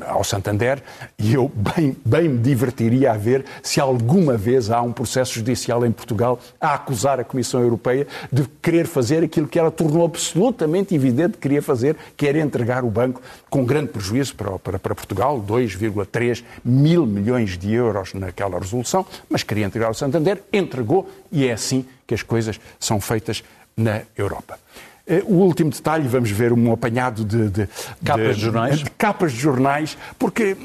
ao 0.00 0.24
Santander 0.24 0.82
e 1.18 1.34
eu 1.34 1.50
bem, 1.54 1.96
bem 2.04 2.28
me 2.28 2.38
divertiria 2.38 3.12
a 3.12 3.16
ver 3.16 3.44
se 3.62 3.80
alguma 3.80 4.36
vez 4.36 4.70
há 4.70 4.80
um 4.82 4.92
processo 4.92 5.34
judicial 5.34 5.86
em 5.86 5.92
Portugal 5.92 6.38
a 6.60 6.74
acusar 6.74 7.20
a 7.20 7.24
Comissão 7.24 7.60
Europeia 7.60 8.06
de 8.32 8.44
querer 8.60 8.86
fazer 8.86 9.22
aquilo 9.22 9.46
que 9.46 9.58
ela 9.58 9.70
tornou 9.70 10.04
absolutamente 10.04 10.94
evidente 10.94 11.34
que 11.34 11.40
queria 11.40 11.62
fazer, 11.62 11.96
que 12.16 12.26
era 12.26 12.38
entregar 12.40 12.84
o 12.84 12.90
banco 12.90 13.22
com 13.48 13.64
grande 13.64 13.88
prejuízo 13.88 14.34
para, 14.34 14.58
para, 14.58 14.78
para 14.78 14.94
Portugal, 14.94 15.40
2,3 15.40 16.42
mil 16.64 17.06
milhões 17.06 17.56
de 17.56 17.72
euros 17.72 18.14
naquela 18.14 18.58
resolução, 18.58 19.06
mas 19.28 19.42
queria 19.42 19.66
entregar 19.66 19.88
ao 19.88 19.94
Santander, 19.94 20.42
entregou 20.52 21.08
e 21.30 21.46
é 21.46 21.52
assim 21.52 21.86
que 22.06 22.14
as 22.14 22.22
coisas 22.22 22.60
são 22.78 23.00
feitas 23.00 23.42
na 23.76 24.02
Europa. 24.16 24.58
Eh, 25.04 25.22
o 25.26 25.34
último 25.34 25.70
detalhe, 25.70 26.06
vamos 26.06 26.30
ver 26.30 26.52
um 26.52 26.72
apanhado 26.72 27.24
de, 27.24 27.48
de 27.50 27.68
capas 28.04 28.28
de, 28.28 28.34
de, 28.34 28.40
jornais. 28.40 28.78
De 28.78 28.90
capas 28.90 29.32
de 29.32 29.38
jornais, 29.38 29.98
porque 30.16 30.56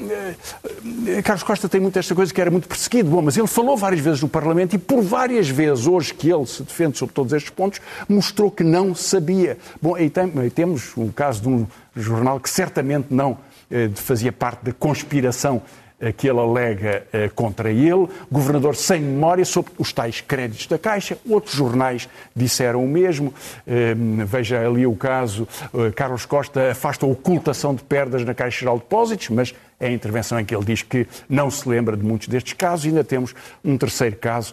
eh, 1.06 1.22
Carlos 1.22 1.42
Costa 1.42 1.68
tem 1.68 1.80
muito 1.80 1.98
esta 1.98 2.14
coisa 2.14 2.32
que 2.32 2.40
era 2.40 2.50
muito 2.50 2.68
perseguido, 2.68 3.10
bom, 3.10 3.20
mas 3.20 3.36
ele 3.36 3.48
falou 3.48 3.76
várias 3.76 4.00
vezes 4.00 4.22
no 4.22 4.28
Parlamento 4.28 4.76
e 4.76 4.78
por 4.78 5.02
várias 5.02 5.48
vezes, 5.48 5.88
hoje 5.88 6.14
que 6.14 6.32
ele 6.32 6.46
se 6.46 6.62
defende 6.62 6.96
sobre 6.96 7.14
todos 7.14 7.32
estes 7.32 7.50
pontos, 7.50 7.80
mostrou 8.08 8.48
que 8.48 8.62
não 8.62 8.94
sabia. 8.94 9.58
Bom, 9.82 9.96
aí, 9.96 10.08
tem, 10.08 10.32
aí 10.36 10.50
temos 10.50 10.96
o 10.96 11.12
caso 11.12 11.42
de 11.42 11.48
um 11.48 11.66
jornal 11.96 12.38
que 12.38 12.48
certamente 12.48 13.08
não 13.10 13.38
eh, 13.68 13.90
fazia 13.92 14.30
parte 14.30 14.64
da 14.64 14.72
conspiração 14.72 15.62
que 16.16 16.28
ele 16.28 16.38
alega 16.38 17.06
eh, 17.12 17.28
contra 17.34 17.70
ele, 17.70 18.08
governador 18.30 18.76
sem 18.76 19.00
memória 19.00 19.44
sobre 19.44 19.72
os 19.78 19.92
tais 19.92 20.20
créditos 20.20 20.66
da 20.66 20.78
Caixa. 20.78 21.18
Outros 21.28 21.54
jornais 21.54 22.08
disseram 22.34 22.84
o 22.84 22.88
mesmo. 22.88 23.34
Eh, 23.66 23.94
veja 24.24 24.64
ali 24.64 24.86
o 24.86 24.94
caso, 24.94 25.48
eh, 25.74 25.90
Carlos 25.90 26.24
Costa 26.24 26.70
afasta 26.70 27.04
a 27.04 27.08
ocultação 27.08 27.74
de 27.74 27.82
perdas 27.82 28.24
na 28.24 28.32
Caixa 28.32 28.60
Geral 28.60 28.76
de 28.76 28.84
Depósitos, 28.84 29.28
mas 29.30 29.54
é 29.80 29.88
a 29.88 29.90
intervenção 29.90 30.38
em 30.38 30.44
que 30.44 30.54
ele 30.54 30.64
diz 30.64 30.82
que 30.82 31.06
não 31.28 31.50
se 31.50 31.68
lembra 31.68 31.96
de 31.96 32.04
muitos 32.04 32.28
destes 32.28 32.52
casos. 32.52 32.84
E 32.84 32.88
ainda 32.88 33.04
temos 33.04 33.34
um 33.64 33.76
terceiro 33.76 34.16
caso 34.16 34.52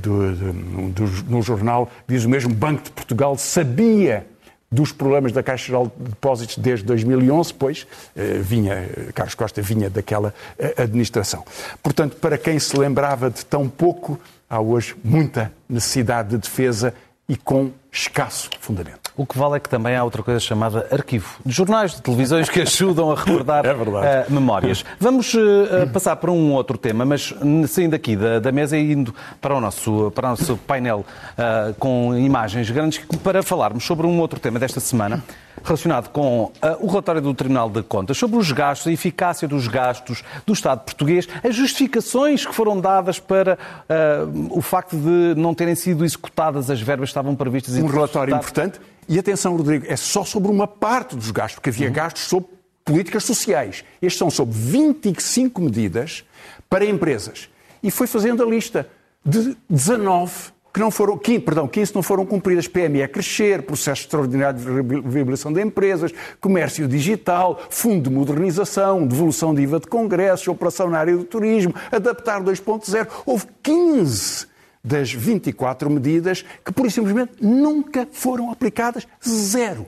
do, 0.00 0.32
do, 0.32 0.52
do, 0.90 1.24
no 1.28 1.42
jornal, 1.42 1.90
diz 2.06 2.24
o 2.24 2.28
mesmo, 2.28 2.54
Banco 2.54 2.84
de 2.84 2.90
Portugal 2.92 3.36
sabia 3.36 4.24
dos 4.70 4.92
problemas 4.92 5.32
da 5.32 5.42
Caixa 5.42 5.66
Geral 5.66 5.92
de 5.96 6.10
Depósitos 6.10 6.58
desde 6.58 6.84
2011, 6.84 7.54
pois 7.54 7.86
eh, 8.16 8.38
vinha, 8.40 8.88
Carlos 9.14 9.34
Costa 9.34 9.62
vinha 9.62 9.88
daquela 9.88 10.34
eh, 10.58 10.74
administração. 10.76 11.44
Portanto, 11.82 12.16
para 12.16 12.36
quem 12.36 12.58
se 12.58 12.76
lembrava 12.76 13.30
de 13.30 13.44
tão 13.46 13.68
pouco, 13.68 14.20
há 14.50 14.60
hoje 14.60 14.96
muita 15.04 15.52
necessidade 15.68 16.30
de 16.30 16.38
defesa 16.38 16.92
e 17.28 17.36
com 17.36 17.70
escasso 17.96 18.50
fundamento. 18.60 19.10
O 19.16 19.24
que 19.24 19.38
vale 19.38 19.56
é 19.56 19.60
que 19.60 19.68
também 19.68 19.96
há 19.96 20.04
outra 20.04 20.22
coisa 20.22 20.38
chamada 20.38 20.86
arquivo. 20.90 21.38
De 21.44 21.52
jornais, 21.52 21.94
de 21.94 22.02
televisões 22.02 22.48
que 22.50 22.60
ajudam 22.62 23.10
a 23.10 23.14
recordar 23.14 23.64
é 23.64 23.72
uh, 23.72 24.32
memórias. 24.32 24.84
Vamos 25.00 25.32
uh, 25.32 25.88
passar 25.92 26.16
para 26.16 26.30
um 26.30 26.52
outro 26.52 26.76
tema, 26.76 27.04
mas 27.04 27.34
saindo 27.68 27.94
aqui 27.94 28.14
da, 28.14 28.38
da, 28.38 28.52
mesa 28.52 28.76
e 28.76 28.92
indo 28.92 29.14
para 29.40 29.54
o 29.54 29.60
nosso, 29.60 30.12
para 30.14 30.26
o 30.26 30.30
nosso 30.30 30.56
painel 30.58 31.04
uh, 31.38 31.74
com 31.74 32.14
imagens 32.16 32.70
grandes 32.70 33.00
para 33.22 33.42
falarmos 33.42 33.84
sobre 33.84 34.06
um 34.06 34.20
outro 34.20 34.38
tema 34.38 34.58
desta 34.58 34.80
semana 34.80 35.22
relacionado 35.64 36.08
com 36.10 36.44
uh, 36.44 36.52
o 36.80 36.86
relatório 36.86 37.20
do 37.20 37.34
Tribunal 37.34 37.68
de 37.68 37.82
Contas 37.82 38.16
sobre 38.16 38.36
os 38.36 38.52
gastos, 38.52 38.86
a 38.86 38.92
eficácia 38.92 39.48
dos 39.48 39.66
gastos 39.66 40.22
do 40.44 40.52
Estado 40.52 40.80
português, 40.80 41.28
as 41.42 41.54
justificações 41.54 42.46
que 42.46 42.54
foram 42.54 42.80
dadas 42.80 43.18
para 43.18 43.58
uh, 43.88 44.48
o 44.50 44.62
facto 44.62 44.96
de 44.96 45.34
não 45.36 45.54
terem 45.54 45.74
sido 45.74 46.04
executadas 46.04 46.70
as 46.70 46.80
verbas 46.80 47.08
que 47.08 47.12
estavam 47.12 47.34
previstas. 47.34 47.76
Um 47.86 47.90
relatório 47.92 48.34
importante 48.34 48.80
e 49.08 49.18
atenção, 49.18 49.56
Rodrigo, 49.56 49.86
é 49.88 49.96
só 49.96 50.24
sobre 50.24 50.50
uma 50.50 50.66
parte 50.66 51.14
dos 51.14 51.30
gastos, 51.30 51.54
porque 51.54 51.70
havia 51.70 51.86
uhum. 51.86 51.92
gastos 51.92 52.24
sobre 52.24 52.48
políticas 52.84 53.24
sociais. 53.24 53.84
Estes 54.02 54.18
são 54.18 54.30
sobre 54.30 54.54
25 54.56 55.60
medidas 55.60 56.24
para 56.68 56.84
empresas. 56.84 57.48
E 57.82 57.90
foi 57.90 58.06
fazendo 58.06 58.42
a 58.42 58.46
lista 58.46 58.88
de 59.24 59.56
19 59.70 60.56
que 60.74 60.80
não 60.80 60.90
foram, 60.90 61.16
15, 61.16 61.40
perdão, 61.40 61.66
15 61.66 61.94
não 61.94 62.02
foram 62.02 62.26
cumpridas. 62.26 62.68
PME 62.68 63.08
crescer, 63.08 63.62
processo 63.62 64.02
extraordinário 64.02 64.60
de 64.60 65.00
viabilização 65.08 65.50
de 65.50 65.62
empresas, 65.62 66.12
comércio 66.38 66.86
digital, 66.86 67.58
fundo 67.70 68.10
de 68.10 68.14
modernização, 68.14 69.06
devolução 69.06 69.54
de 69.54 69.62
IVA 69.62 69.80
de 69.80 69.86
congressos, 69.86 70.46
operação 70.48 70.90
na 70.90 70.98
área 70.98 71.16
do 71.16 71.24
turismo, 71.24 71.74
adaptar 71.90 72.42
2.0. 72.42 73.08
Houve 73.24 73.46
15 73.62 74.48
das 74.86 75.12
24 75.12 75.90
medidas 75.90 76.44
que, 76.64 76.72
por 76.72 76.90
simplesmente, 76.92 77.32
nunca 77.40 78.08
foram 78.12 78.52
aplicadas. 78.52 79.06
Zero. 79.28 79.86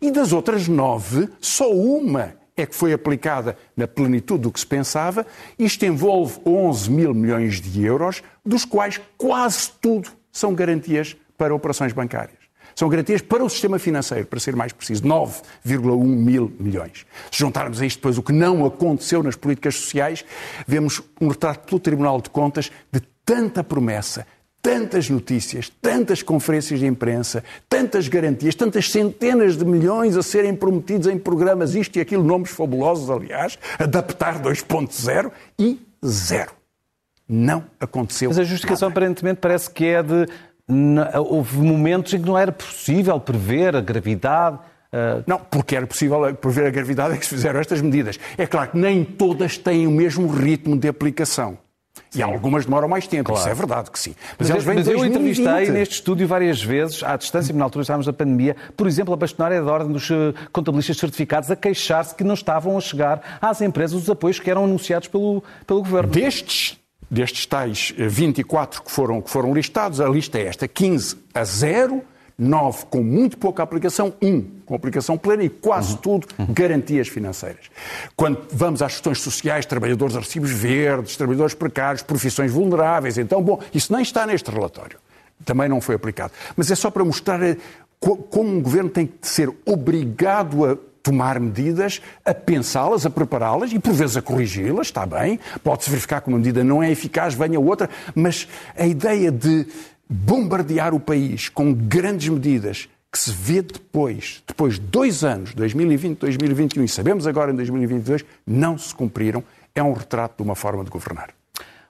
E 0.00 0.10
das 0.10 0.32
outras 0.32 0.68
nove, 0.68 1.30
só 1.40 1.72
uma 1.72 2.34
é 2.54 2.66
que 2.66 2.74
foi 2.74 2.92
aplicada 2.92 3.56
na 3.74 3.88
plenitude 3.88 4.42
do 4.42 4.52
que 4.52 4.60
se 4.60 4.66
pensava. 4.66 5.26
Isto 5.58 5.86
envolve 5.86 6.38
11 6.44 6.90
mil 6.90 7.14
milhões 7.14 7.58
de 7.58 7.82
euros, 7.82 8.22
dos 8.44 8.66
quais 8.66 9.00
quase 9.16 9.72
tudo 9.80 10.10
são 10.30 10.54
garantias 10.54 11.16
para 11.38 11.54
operações 11.54 11.94
bancárias. 11.94 12.44
São 12.74 12.88
garantias 12.88 13.22
para 13.22 13.42
o 13.42 13.48
sistema 13.48 13.78
financeiro, 13.78 14.26
para 14.26 14.40
ser 14.40 14.54
mais 14.54 14.72
preciso, 14.72 15.04
9,1 15.04 16.04
mil 16.04 16.52
milhões. 16.58 17.06
Se 17.30 17.38
juntarmos 17.38 17.80
a 17.80 17.86
isto 17.86 17.98
depois 17.98 18.18
o 18.18 18.22
que 18.22 18.32
não 18.32 18.66
aconteceu 18.66 19.22
nas 19.22 19.36
políticas 19.36 19.76
sociais, 19.76 20.24
vemos 20.66 21.00
um 21.20 21.28
retrato 21.28 21.66
pelo 21.66 21.80
Tribunal 21.80 22.20
de 22.20 22.30
Contas 22.30 22.70
de 22.92 23.00
tanta 23.24 23.64
promessa, 23.64 24.26
tantas 24.64 25.10
notícias, 25.10 25.70
tantas 25.82 26.22
conferências 26.22 26.80
de 26.80 26.86
imprensa, 26.86 27.44
tantas 27.68 28.08
garantias, 28.08 28.54
tantas 28.54 28.90
centenas 28.90 29.58
de 29.58 29.64
milhões 29.66 30.16
a 30.16 30.22
serem 30.22 30.56
prometidos 30.56 31.06
em 31.06 31.18
programas, 31.18 31.74
isto 31.74 31.98
e 31.98 32.00
aquilo, 32.00 32.24
nomes 32.24 32.50
fabulosos, 32.50 33.10
aliás, 33.10 33.58
adaptar 33.78 34.40
2.0 34.40 35.30
e 35.58 35.78
zero. 36.02 36.52
Não 37.28 37.64
aconteceu. 37.78 38.30
Mas 38.30 38.38
a 38.38 38.44
justificação 38.44 38.88
nada. 38.88 38.98
aparentemente 38.98 39.38
parece 39.38 39.70
que 39.70 39.84
é 39.84 40.02
de. 40.02 40.26
Houve 41.28 41.58
momentos 41.58 42.14
em 42.14 42.22
que 42.22 42.26
não 42.26 42.38
era 42.38 42.50
possível 42.50 43.20
prever 43.20 43.76
a 43.76 43.82
gravidade. 43.82 44.58
Não, 45.26 45.38
porque 45.38 45.76
era 45.76 45.86
possível 45.86 46.34
prever 46.36 46.66
a 46.66 46.70
gravidade 46.70 47.14
é 47.14 47.16
que 47.18 47.26
se 47.26 47.34
fizeram 47.34 47.60
estas 47.60 47.82
medidas. 47.82 48.18
É 48.38 48.46
claro 48.46 48.70
que 48.70 48.78
nem 48.78 49.04
todas 49.04 49.58
têm 49.58 49.86
o 49.86 49.90
mesmo 49.90 50.26
ritmo 50.28 50.78
de 50.78 50.88
aplicação. 50.88 51.58
E 52.14 52.22
algumas 52.22 52.64
demoram 52.64 52.88
mais 52.88 53.06
tempo, 53.06 53.30
claro. 53.30 53.40
isso 53.40 53.48
é 53.48 53.54
verdade 53.54 53.90
que 53.90 53.98
sim. 53.98 54.14
Mas, 54.38 54.48
mas, 54.48 54.64
mas 54.64 54.88
eu 54.88 55.04
entrevistei 55.04 55.70
neste 55.70 55.94
estúdio 55.96 56.28
várias 56.28 56.62
vezes, 56.62 57.02
à 57.02 57.16
distância, 57.16 57.54
na 57.54 57.64
altura 57.64 57.82
estávamos 57.82 58.06
da 58.06 58.12
pandemia, 58.12 58.56
por 58.76 58.86
exemplo, 58.86 59.12
a 59.14 59.16
bastonária 59.16 59.62
da 59.62 59.72
Ordem 59.72 59.92
dos 59.92 60.08
eh, 60.10 60.32
Contabilistas 60.52 60.96
Certificados 60.96 61.50
a 61.50 61.56
queixar-se 61.56 62.14
que 62.14 62.22
não 62.22 62.34
estavam 62.34 62.76
a 62.76 62.80
chegar 62.80 63.38
às 63.40 63.60
empresas 63.60 64.02
os 64.02 64.10
apoios 64.10 64.38
que 64.38 64.48
eram 64.48 64.64
anunciados 64.64 65.08
pelo, 65.08 65.42
pelo 65.66 65.80
Governo. 65.80 66.10
Destes, 66.10 66.78
destes 67.10 67.46
tais 67.46 67.92
24 67.96 68.82
que 68.82 68.90
foram, 68.90 69.20
que 69.20 69.30
foram 69.30 69.52
listados, 69.52 70.00
a 70.00 70.08
lista 70.08 70.38
é 70.38 70.46
esta, 70.46 70.68
15 70.68 71.16
a 71.34 71.44
0, 71.44 72.02
9 72.38 72.86
com 72.86 73.02
muito 73.02 73.38
pouca 73.38 73.62
aplicação, 73.62 74.12
1 74.20 74.42
com 74.66 74.74
aplicação 74.74 75.16
plena 75.16 75.44
e 75.44 75.48
quase 75.48 75.92
uhum. 75.92 75.98
tudo 75.98 76.26
garantias 76.50 77.08
financeiras. 77.08 77.70
Quando 78.16 78.46
vamos 78.52 78.82
às 78.82 78.92
questões 78.92 79.20
sociais, 79.20 79.64
trabalhadores 79.64 80.14
de 80.14 80.20
recibos 80.20 80.50
verdes, 80.50 81.16
trabalhadores 81.16 81.54
precários, 81.54 82.02
profissões 82.02 82.50
vulneráveis, 82.50 83.18
então, 83.18 83.42
bom, 83.42 83.60
isso 83.72 83.92
nem 83.92 84.02
está 84.02 84.26
neste 84.26 84.50
relatório. 84.50 84.98
Também 85.44 85.68
não 85.68 85.80
foi 85.80 85.94
aplicado. 85.94 86.32
Mas 86.56 86.70
é 86.70 86.74
só 86.74 86.90
para 86.90 87.04
mostrar 87.04 87.42
eh, 87.42 87.56
como 88.00 88.50
um 88.50 88.60
governo 88.60 88.90
tem 88.90 89.06
que 89.06 89.26
ser 89.26 89.50
obrigado 89.64 90.64
a 90.64 90.76
tomar 91.04 91.38
medidas, 91.38 92.00
a 92.24 92.32
pensá-las, 92.32 93.04
a 93.04 93.10
prepará-las 93.10 93.72
e 93.72 93.78
por 93.78 93.92
vezes 93.92 94.16
a 94.16 94.22
corrigi-las, 94.22 94.86
está 94.86 95.04
bem. 95.04 95.38
Pode-se 95.62 95.90
verificar 95.90 96.22
que 96.22 96.28
uma 96.28 96.38
medida 96.38 96.64
não 96.64 96.82
é 96.82 96.90
eficaz, 96.90 97.34
venha 97.34 97.60
outra, 97.60 97.90
mas 98.14 98.48
a 98.74 98.86
ideia 98.86 99.30
de 99.30 99.66
bombardear 100.14 100.94
o 100.94 101.00
país 101.00 101.48
com 101.48 101.74
grandes 101.74 102.28
medidas 102.28 102.88
que 103.10 103.18
se 103.18 103.32
vê 103.32 103.62
depois, 103.62 104.42
depois 104.46 104.74
de 104.74 104.80
dois 104.80 105.24
anos, 105.24 105.54
2020, 105.54 106.18
2021, 106.18 106.84
e 106.84 106.88
sabemos 106.88 107.26
agora 107.26 107.50
em 107.50 107.54
2022, 107.56 108.24
não 108.46 108.78
se 108.78 108.94
cumpriram, 108.94 109.42
é 109.74 109.82
um 109.82 109.92
retrato 109.92 110.36
de 110.36 110.42
uma 110.42 110.54
forma 110.54 110.84
de 110.84 110.90
governar. 110.90 111.30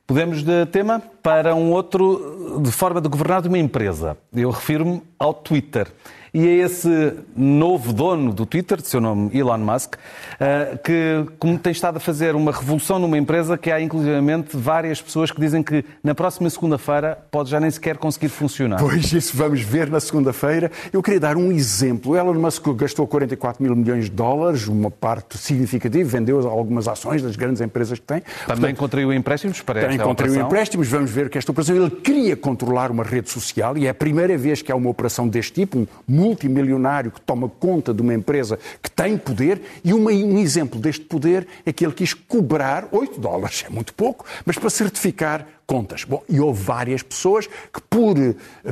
Podemos 0.06 0.42
de 0.42 0.66
tema 0.66 1.02
para 1.22 1.54
um 1.54 1.70
outro 1.70 2.60
de 2.62 2.70
forma 2.70 3.00
de 3.00 3.08
governar 3.08 3.42
de 3.42 3.48
uma 3.48 3.58
empresa. 3.58 4.16
Eu 4.34 4.50
refiro-me 4.50 5.02
ao 5.18 5.32
Twitter. 5.32 5.86
E 6.34 6.48
é 6.48 6.54
esse 6.64 7.12
novo 7.36 7.92
dono 7.92 8.32
do 8.32 8.44
Twitter, 8.44 8.82
de 8.82 8.88
seu 8.88 9.00
nome 9.00 9.30
Elon 9.32 9.58
Musk, 9.58 9.94
eh, 10.40 10.76
que 10.82 11.24
como 11.38 11.56
tem 11.56 11.70
estado 11.70 11.98
a 11.98 12.00
fazer 12.00 12.34
uma 12.34 12.50
revolução 12.50 12.98
numa 12.98 13.16
empresa 13.16 13.56
que 13.56 13.70
há 13.70 13.80
inclusivamente 13.80 14.56
várias 14.56 15.00
pessoas 15.00 15.30
que 15.30 15.40
dizem 15.40 15.62
que 15.62 15.84
na 16.02 16.12
próxima 16.12 16.50
segunda-feira 16.50 17.16
pode 17.30 17.50
já 17.50 17.60
nem 17.60 17.70
sequer 17.70 17.98
conseguir 17.98 18.30
funcionar. 18.30 18.80
Pois, 18.80 19.12
isso 19.12 19.36
vamos 19.36 19.60
ver 19.60 19.88
na 19.88 20.00
segunda-feira. 20.00 20.72
Eu 20.92 21.00
queria 21.04 21.20
dar 21.20 21.36
um 21.36 21.52
exemplo. 21.52 22.16
Elon 22.16 22.34
Musk 22.34 22.66
gastou 22.74 23.06
44 23.06 23.62
mil 23.62 23.76
milhões 23.76 24.06
de 24.06 24.10
dólares, 24.10 24.66
uma 24.66 24.90
parte 24.90 25.38
significativa, 25.38 26.08
vendeu 26.10 26.40
algumas 26.48 26.88
ações 26.88 27.22
das 27.22 27.36
grandes 27.36 27.60
empresas 27.60 28.00
que 28.00 28.06
tem. 28.06 28.20
Também 28.20 28.46
Portanto, 28.46 28.76
contraiu 28.76 29.12
empréstimos 29.12 29.60
para 29.60 29.82
também 29.82 29.94
esta 29.98 30.08
contraiu 30.08 30.40
empréstimos, 30.40 30.88
vamos 30.88 31.12
ver 31.12 31.30
que 31.30 31.38
esta 31.38 31.52
operação, 31.52 31.76
ele 31.76 31.90
queria 31.90 32.36
controlar 32.36 32.90
uma 32.90 33.04
rede 33.04 33.30
social 33.30 33.78
e 33.78 33.86
é 33.86 33.90
a 33.90 33.94
primeira 33.94 34.36
vez 34.36 34.62
que 34.62 34.72
há 34.72 34.74
uma 34.74 34.90
operação 34.90 35.28
deste 35.28 35.52
tipo, 35.52 35.86
um 36.08 36.23
multimilionário 36.24 37.10
que 37.10 37.20
toma 37.20 37.48
conta 37.48 37.92
de 37.92 38.00
uma 38.00 38.14
empresa 38.14 38.58
que 38.82 38.90
tem 38.90 39.18
poder 39.18 39.60
e 39.84 39.92
uma, 39.92 40.10
um 40.10 40.38
exemplo 40.38 40.80
deste 40.80 41.04
poder 41.04 41.46
é 41.66 41.72
que 41.72 41.84
ele 41.84 41.92
quis 41.92 42.14
cobrar 42.14 42.88
8 42.90 43.20
dólares, 43.20 43.64
é 43.66 43.70
muito 43.70 43.92
pouco, 43.92 44.24
mas 44.46 44.56
para 44.56 44.70
certificar 44.70 45.46
contas. 45.66 46.04
Bom, 46.04 46.22
e 46.28 46.40
houve 46.40 46.62
várias 46.62 47.02
pessoas 47.02 47.46
que 47.46 47.80
por 47.88 48.14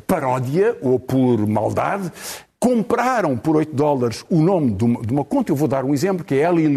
paródia 0.06 0.76
ou 0.80 0.98
por 0.98 1.46
maldade 1.46 2.10
compraram 2.58 3.36
por 3.36 3.56
8 3.56 3.74
dólares 3.74 4.24
o 4.30 4.40
nome 4.40 4.72
de 4.72 4.84
uma, 4.84 5.02
de 5.02 5.12
uma 5.12 5.24
conta. 5.24 5.50
Eu 5.50 5.56
vou 5.56 5.68
dar 5.68 5.84
um 5.84 5.92
exemplo, 5.92 6.24
que 6.24 6.36
é 6.36 6.48
Eli 6.48 6.68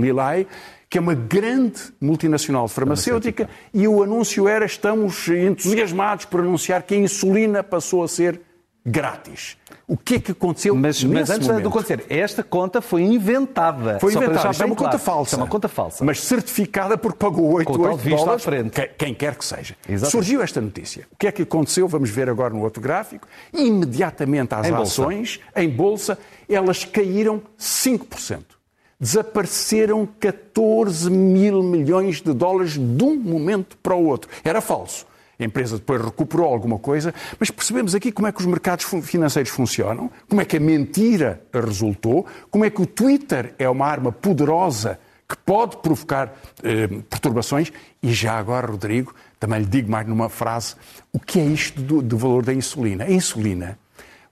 Lilay, 0.00 0.46
que 0.88 0.96
é 0.96 1.00
uma 1.00 1.14
grande 1.14 1.80
multinacional 2.00 2.68
farmacêutica, 2.68 3.48
e 3.74 3.88
o 3.88 4.02
anúncio 4.02 4.46
era: 4.46 4.64
estamos 4.64 5.28
entusiasmados 5.28 6.24
por 6.24 6.40
anunciar 6.40 6.82
que 6.82 6.94
a 6.94 6.98
insulina 6.98 7.62
passou 7.62 8.04
a 8.04 8.08
ser 8.08 8.40
grátis. 8.88 9.56
O 9.88 9.96
que 9.96 10.14
é 10.14 10.20
que 10.20 10.30
aconteceu 10.32 10.74
Mas, 10.76 11.02
mas 11.02 11.28
antes 11.30 11.48
momento? 11.48 11.62
de 11.62 11.68
acontecer, 11.68 12.04
esta 12.08 12.42
conta 12.42 12.80
foi 12.80 13.02
inventada. 13.02 13.98
Foi 13.98 14.12
inventada, 14.14 14.50
isto 14.50 14.62
é 14.62 14.66
uma 14.66 14.76
claro. 14.76 14.92
conta 14.92 14.98
falsa. 15.04 15.34
É 15.34 15.38
uma 15.38 15.46
conta 15.48 15.68
falsa. 15.68 16.04
Mas 16.04 16.20
certificada 16.20 16.96
porque 16.96 17.18
pagou 17.18 17.52
8, 17.52 17.66
Com 17.66 17.72
o 17.74 17.78
tal 17.78 17.92
8 17.92 17.96
visto 18.00 18.14
à 18.14 18.18
dólares, 18.18 18.44
frente. 18.44 18.70
que- 18.70 18.86
quem 18.96 19.12
quer 19.14 19.34
que 19.34 19.44
seja. 19.44 19.76
Exatamente. 19.88 20.10
Surgiu 20.12 20.40
esta 20.42 20.60
notícia. 20.60 21.06
O 21.12 21.16
que 21.16 21.26
é 21.26 21.32
que 21.32 21.42
aconteceu? 21.42 21.88
Vamos 21.88 22.10
ver 22.10 22.28
agora 22.30 22.54
no 22.54 22.62
outro 22.62 22.80
gráfico. 22.80 23.26
Imediatamente 23.52 24.54
às 24.54 24.66
Em 24.66 24.72
bolsa. 24.72 25.02
ações, 25.02 25.40
em 25.56 25.68
bolsa, 25.68 26.18
elas 26.48 26.84
caíram 26.84 27.42
5%. 27.58 28.56
Desapareceram 28.98 30.06
14 30.18 31.10
mil 31.10 31.62
milhões 31.62 32.20
de 32.22 32.32
dólares 32.32 32.72
de 32.72 33.04
um 33.04 33.14
momento 33.16 33.76
para 33.82 33.94
o 33.94 34.04
outro. 34.06 34.30
Era 34.44 34.60
falso. 34.60 35.06
A 35.38 35.44
empresa 35.44 35.76
depois 35.76 36.02
recuperou 36.02 36.46
alguma 36.46 36.78
coisa, 36.78 37.14
mas 37.38 37.50
percebemos 37.50 37.94
aqui 37.94 38.10
como 38.10 38.26
é 38.26 38.32
que 38.32 38.40
os 38.40 38.46
mercados 38.46 38.86
financeiros 39.02 39.50
funcionam, 39.50 40.10
como 40.28 40.40
é 40.40 40.44
que 40.44 40.56
a 40.56 40.60
mentira 40.60 41.42
resultou, 41.52 42.26
como 42.50 42.64
é 42.64 42.70
que 42.70 42.80
o 42.80 42.86
Twitter 42.86 43.54
é 43.58 43.68
uma 43.68 43.86
arma 43.86 44.10
poderosa 44.10 44.98
que 45.28 45.36
pode 45.38 45.76
provocar 45.78 46.34
eh, 46.62 46.88
perturbações. 47.10 47.72
E 48.02 48.12
já 48.12 48.38
agora, 48.38 48.66
Rodrigo, 48.66 49.14
também 49.38 49.60
lhe 49.60 49.66
digo 49.66 49.90
mais 49.90 50.06
numa 50.06 50.28
frase, 50.28 50.76
o 51.12 51.18
que 51.18 51.40
é 51.40 51.44
isto 51.44 51.82
do, 51.82 52.00
do 52.00 52.16
valor 52.16 52.44
da 52.44 52.54
insulina? 52.54 53.04
A 53.04 53.10
insulina 53.10 53.78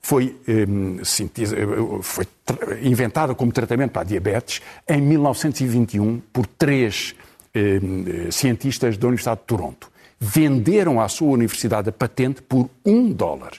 foi, 0.00 0.36
eh, 0.46 0.66
foi 2.02 2.26
inventada 2.82 3.34
como 3.34 3.50
tratamento 3.52 3.90
para 3.90 4.02
a 4.02 4.04
diabetes 4.04 4.62
em 4.88 5.00
1921 5.00 6.20
por 6.32 6.46
três 6.46 7.14
eh, 7.54 7.80
cientistas 8.30 8.96
da 8.96 9.06
Universidade 9.06 9.40
de 9.40 9.46
Toronto. 9.46 9.90
Venderam 10.26 10.98
à 11.00 11.08
sua 11.08 11.28
universidade 11.28 11.90
a 11.90 11.92
patente 11.92 12.40
por 12.40 12.70
um 12.84 13.12
dólar. 13.12 13.52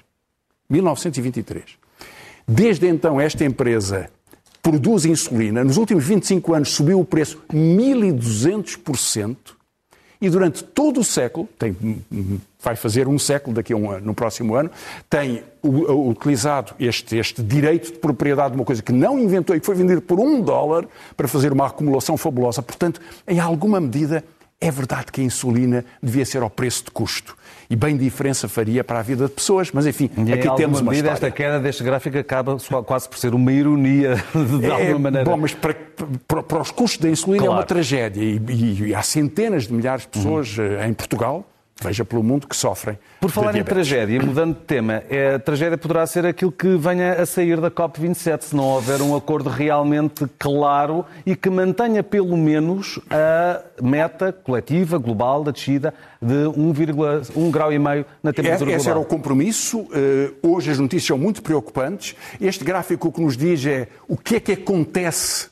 1923. 0.67 1.63
Desde 2.47 2.87
então, 2.87 3.21
esta 3.21 3.45
empresa 3.45 4.09
produz 4.63 5.05
insulina. 5.05 5.63
Nos 5.63 5.77
últimos 5.77 6.03
25 6.03 6.55
anos 6.55 6.69
subiu 6.71 6.99
o 6.99 7.05
preço 7.05 7.39
1.200% 7.53 9.35
e 10.19 10.29
durante 10.29 10.63
todo 10.63 11.01
o 11.01 11.03
século, 11.03 11.47
tem, 11.59 11.75
vai 12.59 12.75
fazer 12.75 13.07
um 13.07 13.19
século 13.19 13.55
daqui 13.55 13.73
a 13.73 13.75
um 13.75 13.91
ano, 13.91 14.07
no 14.07 14.15
próximo 14.15 14.55
ano, 14.55 14.71
tem 15.07 15.43
utilizado 15.63 16.73
este, 16.79 17.17
este 17.17 17.43
direito 17.43 17.91
de 17.91 17.99
propriedade 17.99 18.51
de 18.51 18.55
uma 18.55 18.65
coisa 18.65 18.81
que 18.81 18.91
não 18.91 19.19
inventou 19.19 19.55
e 19.55 19.59
que 19.59 19.65
foi 19.65 19.75
vendido 19.75 20.01
por 20.01 20.19
um 20.19 20.41
dólar 20.41 20.87
para 21.15 21.27
fazer 21.27 21.53
uma 21.53 21.67
acumulação 21.67 22.17
fabulosa. 22.17 22.63
Portanto, 22.63 22.99
em 23.27 23.39
alguma 23.39 23.79
medida, 23.79 24.23
é 24.67 24.71
verdade 24.71 25.11
que 25.11 25.21
a 25.21 25.23
insulina 25.23 25.85
devia 26.01 26.25
ser 26.25 26.41
ao 26.41 26.49
preço 26.49 26.85
de 26.85 26.91
custo. 26.91 27.37
E 27.69 27.75
bem 27.75 27.95
diferença 27.97 28.47
faria 28.47 28.83
para 28.83 28.99
a 28.99 29.01
vida 29.01 29.25
de 29.25 29.31
pessoas, 29.31 29.71
mas 29.71 29.85
enfim, 29.87 30.09
E, 30.17 30.33
aqui 30.33 30.55
temos 30.55 30.81
uma 30.81 30.91
medida, 30.91 31.09
história. 31.13 31.27
esta 31.27 31.31
queda 31.31 31.59
deste 31.59 31.83
gráfico 31.83 32.17
acaba 32.17 32.57
quase 32.85 33.09
por 33.09 33.17
ser 33.17 33.33
uma 33.33 33.51
ironia, 33.51 34.15
de 34.59 34.65
É, 34.65 34.71
alguma 34.71 34.99
maneira. 34.99 35.29
Bom, 35.29 35.37
mas 35.37 35.53
para, 35.53 35.75
para- 36.27 36.43
para 36.43 36.61
os 36.61 36.71
custos 36.71 36.99
da 36.99 37.09
insulina 37.09 37.43
é 37.43 37.47
Claro. 37.47 37.59
uma 37.61 37.65
tragédia. 37.65 38.21
E, 38.23 38.39
e- 38.49 38.83
e 38.89 38.95
há 38.95 39.01
centenas 39.01 39.67
de 39.67 39.73
milhares 39.73 40.03
de 40.03 40.09
pessoas 40.09 40.57
Uhum. 40.57 40.63
eh, 40.65 40.87
em 40.87 40.93
Portugal, 40.93 41.45
veja 41.81 42.05
pelo 42.05 42.23
mundo, 42.23 42.47
que 42.47 42.55
sofrem. 42.55 42.97
Por 43.19 43.29
falar 43.29 43.55
em 43.55 43.63
tragédia, 43.63 44.21
mudando 44.21 44.55
de 44.55 44.61
tema, 44.61 45.03
é, 45.09 45.35
a 45.35 45.39
tragédia 45.39 45.77
poderá 45.77 46.07
ser 46.07 46.25
aquilo 46.25 46.51
que 46.51 46.77
venha 46.77 47.13
a 47.13 47.25
sair 47.25 47.59
da 47.59 47.69
COP27, 47.69 48.41
se 48.43 48.55
não 48.55 48.63
houver 48.63 49.01
um 49.01 49.15
acordo 49.15 49.49
realmente 49.49 50.25
claro 50.39 51.05
e 51.25 51.35
que 51.35 51.49
mantenha 51.49 52.01
pelo 52.01 52.37
menos 52.37 52.99
a 53.09 53.61
meta 53.81 54.31
coletiva, 54.31 54.97
global, 54.97 55.43
da 55.43 55.51
descida 55.51 55.93
de 56.21 56.45
1,1 56.45 57.51
grau 57.51 57.73
e 57.73 57.79
meio 57.79 58.05
na 58.23 58.31
temperatura 58.31 58.71
é, 58.71 58.75
esse 58.75 58.77
global. 58.77 58.77
Esse 58.77 58.89
era 58.89 58.99
o 58.99 59.05
compromisso. 59.05 59.87
Eh, 59.93 60.31
hoje 60.41 60.71
as 60.71 60.79
notícias 60.79 61.07
são 61.07 61.17
muito 61.17 61.41
preocupantes. 61.41 62.15
Este 62.39 62.63
gráfico 62.63 63.09
o 63.09 63.11
que 63.11 63.21
nos 63.21 63.35
diz 63.35 63.65
é 63.65 63.87
o 64.07 64.17
que 64.17 64.37
é 64.37 64.39
que 64.39 64.53
acontece 64.53 65.49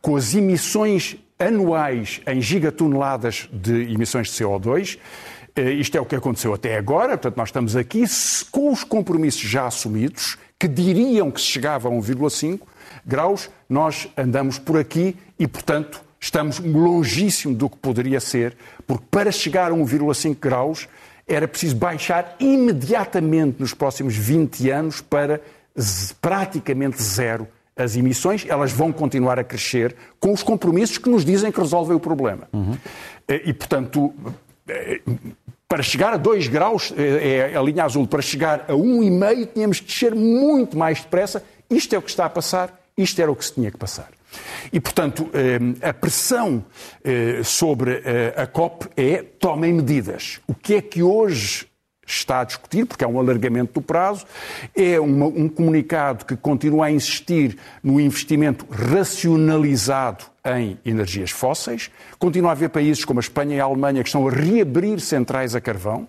com 0.00 0.16
as 0.16 0.34
emissões 0.34 1.16
anuais 1.38 2.20
em 2.26 2.40
gigatoneladas 2.40 3.48
de 3.52 3.92
emissões 3.92 4.28
de 4.28 4.44
CO2 4.44 4.98
eh, 4.98 5.41
isto 5.56 5.96
é 5.96 6.00
o 6.00 6.06
que 6.06 6.16
aconteceu 6.16 6.54
até 6.54 6.76
agora, 6.76 7.10
portanto, 7.10 7.36
nós 7.36 7.48
estamos 7.48 7.76
aqui 7.76 8.04
com 8.50 8.72
os 8.72 8.84
compromissos 8.84 9.42
já 9.42 9.66
assumidos, 9.66 10.36
que 10.58 10.68
diriam 10.68 11.30
que 11.30 11.40
se 11.40 11.46
chegava 11.46 11.88
a 11.88 11.92
1,5 11.92 12.60
graus, 13.04 13.50
nós 13.68 14.08
andamos 14.16 14.58
por 14.58 14.78
aqui 14.78 15.16
e, 15.38 15.46
portanto, 15.46 16.02
estamos 16.20 16.58
longíssimo 16.60 17.54
do 17.54 17.68
que 17.68 17.76
poderia 17.76 18.20
ser, 18.20 18.56
porque 18.86 19.04
para 19.10 19.32
chegar 19.32 19.72
a 19.72 19.74
1,5 19.74 20.36
graus 20.40 20.88
era 21.26 21.48
preciso 21.48 21.76
baixar 21.76 22.36
imediatamente 22.38 23.56
nos 23.60 23.74
próximos 23.74 24.16
20 24.16 24.70
anos 24.70 25.00
para 25.00 25.40
praticamente 26.20 27.02
zero 27.02 27.48
as 27.76 27.96
emissões, 27.96 28.44
elas 28.48 28.70
vão 28.70 28.92
continuar 28.92 29.38
a 29.38 29.44
crescer 29.44 29.96
com 30.20 30.32
os 30.32 30.42
compromissos 30.42 30.98
que 30.98 31.08
nos 31.08 31.24
dizem 31.24 31.50
que 31.50 31.58
resolvem 31.58 31.96
o 31.96 32.00
problema. 32.00 32.48
Uhum. 32.52 32.76
E, 33.28 33.52
portanto, 33.52 34.12
para 35.72 35.82
chegar 35.82 36.12
a 36.12 36.18
2 36.18 36.48
graus, 36.48 36.92
é, 36.98 37.56
a 37.56 37.62
linha 37.62 37.84
azul, 37.84 38.06
para 38.06 38.20
chegar 38.20 38.66
a 38.68 38.74
1,5 38.74 39.48
tínhamos 39.54 39.80
que 39.80 39.86
descer 39.86 40.14
muito 40.14 40.76
mais 40.76 41.00
depressa. 41.00 41.42
Isto 41.70 41.94
é 41.94 41.98
o 41.98 42.02
que 42.02 42.10
está 42.10 42.26
a 42.26 42.28
passar, 42.28 42.78
isto 42.94 43.22
era 43.22 43.32
o 43.32 43.34
que 43.34 43.42
se 43.42 43.54
tinha 43.54 43.70
que 43.70 43.78
passar. 43.78 44.10
E, 44.70 44.78
portanto, 44.78 45.30
eh, 45.32 45.88
a 45.88 45.94
pressão 45.94 46.62
sobre 47.42 48.02
a 48.36 48.46
COP 48.46 48.86
é 48.98 49.24
tomem 49.38 49.72
medidas. 49.72 50.40
O 50.46 50.54
que 50.54 50.74
é 50.74 50.82
que 50.82 51.02
hoje 51.02 51.66
está 52.12 52.40
a 52.40 52.44
discutir, 52.44 52.86
porque 52.86 53.04
é 53.04 53.08
um 53.08 53.18
alargamento 53.18 53.74
do 53.74 53.82
prazo, 53.82 54.26
é 54.74 54.98
uma, 55.00 55.26
um 55.26 55.48
comunicado 55.48 56.24
que 56.24 56.36
continua 56.36 56.86
a 56.86 56.90
insistir 56.90 57.56
no 57.82 58.00
investimento 58.00 58.66
racionalizado 58.70 60.24
em 60.44 60.78
energias 60.84 61.30
fósseis, 61.30 61.90
continua 62.18 62.50
a 62.50 62.52
haver 62.52 62.70
países 62.70 63.04
como 63.04 63.20
a 63.20 63.22
Espanha 63.22 63.56
e 63.56 63.60
a 63.60 63.64
Alemanha 63.64 64.02
que 64.02 64.08
estão 64.08 64.26
a 64.26 64.30
reabrir 64.30 65.00
centrais 65.00 65.54
a 65.54 65.60
carvão, 65.60 66.08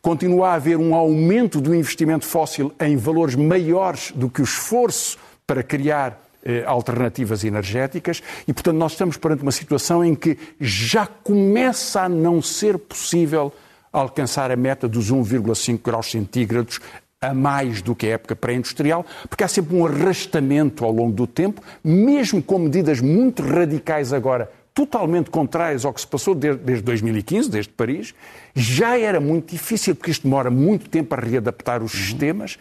continua 0.00 0.50
a 0.50 0.54
haver 0.54 0.76
um 0.76 0.94
aumento 0.94 1.60
do 1.60 1.74
investimento 1.74 2.24
fóssil 2.24 2.72
em 2.80 2.96
valores 2.96 3.34
maiores 3.34 4.12
do 4.14 4.30
que 4.30 4.40
o 4.40 4.44
esforço 4.44 5.18
para 5.46 5.62
criar 5.62 6.24
eh, 6.44 6.62
alternativas 6.66 7.42
energéticas 7.42 8.22
e, 8.46 8.52
portanto, 8.52 8.76
nós 8.76 8.92
estamos 8.92 9.16
perante 9.16 9.42
uma 9.42 9.52
situação 9.52 10.04
em 10.04 10.14
que 10.14 10.38
já 10.60 11.06
começa 11.06 12.02
a 12.02 12.08
não 12.08 12.40
ser 12.42 12.78
possível 12.78 13.52
alcançar 14.00 14.50
a 14.50 14.56
meta 14.56 14.88
dos 14.88 15.10
1,5 15.10 15.80
graus 15.82 16.10
centígrados 16.10 16.80
a 17.20 17.32
mais 17.32 17.80
do 17.80 17.94
que 17.94 18.06
a 18.06 18.10
época 18.10 18.36
pré-industrial, 18.36 19.06
porque 19.28 19.44
há 19.44 19.48
sempre 19.48 19.74
um 19.74 19.86
arrastamento 19.86 20.84
ao 20.84 20.92
longo 20.92 21.12
do 21.12 21.26
tempo, 21.26 21.62
mesmo 21.82 22.42
com 22.42 22.58
medidas 22.58 23.00
muito 23.00 23.42
radicais 23.42 24.12
agora, 24.12 24.50
totalmente 24.74 25.30
contrárias 25.30 25.84
ao 25.84 25.92
que 25.92 26.00
se 26.00 26.06
passou 26.06 26.34
desde 26.34 26.82
2015, 26.82 27.48
desde 27.48 27.72
Paris, 27.72 28.12
já 28.54 28.98
era 28.98 29.20
muito 29.20 29.52
difícil, 29.52 29.94
porque 29.94 30.10
isto 30.10 30.24
demora 30.24 30.50
muito 30.50 30.90
tempo 30.90 31.14
a 31.14 31.18
readaptar 31.18 31.82
os 31.82 31.92
sistemas 31.92 32.58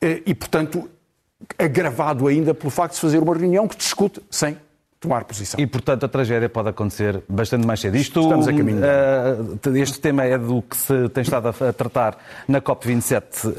eh, 0.00 0.22
e, 0.26 0.34
portanto, 0.34 0.88
agravado 1.58 2.26
ainda 2.28 2.54
pelo 2.54 2.70
facto 2.70 2.92
de 2.92 2.96
se 2.96 3.00
fazer 3.00 3.22
uma 3.22 3.34
reunião 3.34 3.66
que 3.66 3.76
discute 3.76 4.20
sem 4.30 4.56
tomar 5.04 5.24
posição. 5.24 5.60
E, 5.60 5.66
portanto, 5.66 6.04
a 6.04 6.08
tragédia 6.08 6.48
pode 6.48 6.70
acontecer 6.70 7.22
bastante 7.28 7.66
mais 7.66 7.80
cedo. 7.80 7.96
Isto, 7.96 8.20
Estamos 8.20 8.48
a 8.48 8.52
caminho. 8.52 8.78
Uh, 8.78 9.76
este 9.76 10.00
tema 10.00 10.24
é 10.24 10.38
do 10.38 10.62
que 10.62 10.76
se 10.76 11.08
tem 11.10 11.22
estado 11.22 11.48
a 11.48 11.72
tratar 11.72 12.16
na 12.48 12.60
COP27 12.60 13.22
uh, 13.46 13.52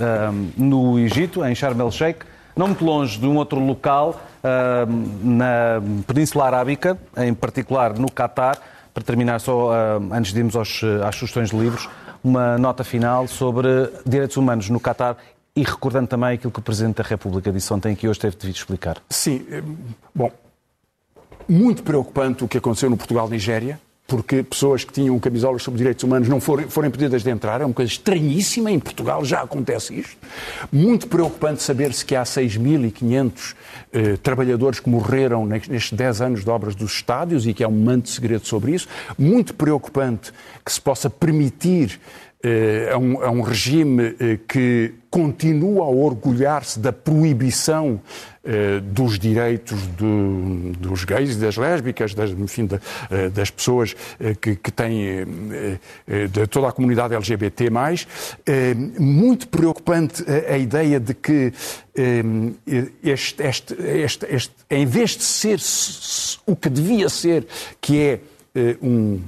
no 0.57 0.99
Egito, 0.99 1.45
em 1.45 1.53
Sharm 1.53 1.79
el-Sheikh, 1.79 2.25
não 2.55 2.67
muito 2.67 2.83
longe 2.83 3.19
de 3.19 3.27
um 3.27 3.37
outro 3.37 3.59
local, 3.59 4.19
uh, 4.43 4.91
na 5.23 5.81
Península 6.07 6.45
Arábica, 6.45 6.97
em 7.17 7.33
particular 7.33 7.97
no 7.97 8.11
Catar. 8.11 8.57
Para 8.93 9.03
terminar, 9.03 9.41
só 9.41 9.99
antes 10.09 10.31
de 10.31 10.39
irmos 10.39 10.55
aos, 10.55 10.81
às 11.05 11.17
sugestões 11.17 11.49
de 11.49 11.57
livros, 11.57 11.89
uma 12.23 12.57
nota 12.57 12.81
final 12.81 13.27
sobre 13.27 13.67
direitos 14.05 14.37
humanos 14.37 14.69
no 14.69 14.79
Catar 14.79 15.17
e 15.53 15.63
recordando 15.63 16.07
também 16.07 16.35
aquilo 16.35 16.49
que 16.49 16.59
o 16.59 16.61
Presidente 16.61 16.95
da 16.95 17.03
República 17.03 17.51
disse 17.51 17.73
ontem, 17.73 17.93
que 17.93 18.07
hoje 18.07 18.21
teve 18.21 18.37
de 18.37 18.49
explicar. 18.49 18.95
Sim, 19.09 19.45
bom, 20.15 20.31
muito 21.47 21.83
preocupante 21.83 22.43
o 22.43 22.47
que 22.47 22.57
aconteceu 22.57 22.89
no 22.89 22.97
Portugal-Nigéria, 22.97 23.79
porque 24.07 24.43
pessoas 24.43 24.83
que 24.83 24.93
tinham 24.93 25.17
camisolas 25.19 25.63
sobre 25.63 25.79
direitos 25.79 26.03
humanos 26.03 26.27
não 26.27 26.39
foram, 26.39 26.69
foram 26.69 26.87
impedidas 26.87 27.23
de 27.23 27.29
entrar. 27.29 27.61
É 27.61 27.65
uma 27.65 27.73
coisa 27.73 27.91
estranhíssima. 27.91 28.71
Em 28.71 28.79
Portugal 28.79 29.25
já 29.25 29.41
acontece 29.41 29.99
isto. 29.99 30.15
Muito 30.71 31.07
preocupante 31.07 31.63
saber-se 31.63 32.05
que 32.05 32.15
há 32.15 32.23
6.500 32.23 33.55
eh, 33.91 34.17
trabalhadores 34.21 34.79
que 34.79 34.89
morreram 34.89 35.45
nestes 35.45 35.93
10 35.93 36.21
anos 36.21 36.43
de 36.43 36.49
obras 36.49 36.75
dos 36.75 36.93
estádios 36.93 37.47
e 37.47 37.53
que 37.53 37.63
há 37.63 37.67
um 37.67 37.83
manto 37.83 38.03
de 38.03 38.11
segredo 38.11 38.45
sobre 38.45 38.73
isso. 38.75 38.87
Muito 39.17 39.55
preocupante 39.55 40.31
que 40.63 40.71
se 40.71 40.79
possa 40.79 41.09
permitir 41.09 41.99
eh, 42.47 42.91
a 42.93 42.97
um, 42.99 43.23
a 43.23 43.31
um 43.31 43.41
regime 43.41 44.15
eh, 44.19 44.37
que 44.47 44.93
continua 45.09 45.85
a 45.85 45.87
orgulhar-se 45.87 46.79
da 46.79 46.93
proibição 46.93 47.99
eh, 48.43 48.79
dos 48.81 49.17
direitos 49.17 49.87
do, 49.87 50.71
dos 50.77 51.05
gays 51.05 51.35
e 51.35 51.39
das 51.39 51.57
lésbicas, 51.57 52.13
das, 52.13 52.29
enfim, 52.29 52.69
das 53.33 53.49
pessoas 53.49 53.95
que, 54.39 54.57
que 54.57 54.71
têm, 54.71 55.25
de 56.29 56.45
toda 56.47 56.67
a 56.67 56.71
comunidade 56.71 57.15
LGBT+. 57.15 57.71
Muito 58.99 59.47
preocupante 59.47 60.23
a 60.47 60.57
ideia 60.57 60.99
de 60.99 61.15
que 61.15 61.51
este, 63.01 63.41
este, 63.41 63.73
este, 63.73 64.25
este 64.29 64.53
em 64.69 64.85
vez 64.85 65.17
de 65.17 65.23
ser 65.23 65.59
o 66.45 66.55
que 66.55 66.69
devia 66.69 67.09
ser, 67.09 67.47
que 67.81 67.99
é 68.01 68.19
um 68.81 69.21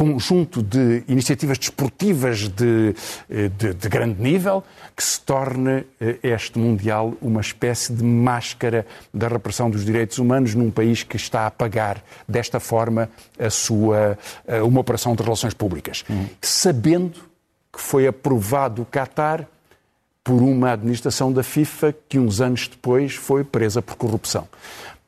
conjunto 0.00 0.62
de 0.62 1.04
iniciativas 1.08 1.58
desportivas 1.58 2.48
de, 2.48 2.94
eh, 3.28 3.50
de, 3.50 3.74
de, 3.74 3.86
grande 3.86 4.22
nível 4.22 4.64
que 4.96 5.04
se 5.04 5.20
torne 5.20 5.84
eh, 6.00 6.18
este 6.22 6.58
Mundial 6.58 7.12
uma 7.20 7.42
espécie 7.42 7.92
de 7.92 8.02
máscara 8.02 8.86
da 9.12 9.28
repressão 9.28 9.68
dos 9.68 9.84
direitos 9.84 10.16
humanos 10.16 10.54
num 10.54 10.70
país 10.70 11.02
que 11.02 11.16
está 11.16 11.46
a 11.46 11.50
pagar 11.50 12.02
desta 12.26 12.58
forma 12.58 13.10
a 13.38 13.50
sua, 13.50 14.18
eh, 14.46 14.62
uma 14.62 14.80
operação 14.80 15.14
de 15.14 15.22
relações 15.22 15.52
públicas. 15.52 16.02
Uhum. 16.08 16.26
Sabendo 16.40 17.20
que 17.70 17.78
foi 17.78 18.06
aprovado 18.06 18.80
o 18.80 18.86
Qatar 18.86 19.46
por 20.24 20.40
uma 20.40 20.72
administração 20.72 21.30
da 21.30 21.42
FIFA 21.42 21.94
que 22.08 22.18
uns 22.18 22.40
anos 22.40 22.68
depois 22.68 23.16
foi 23.16 23.44
presa 23.44 23.82
por 23.82 23.96
corrupção. 23.96 24.48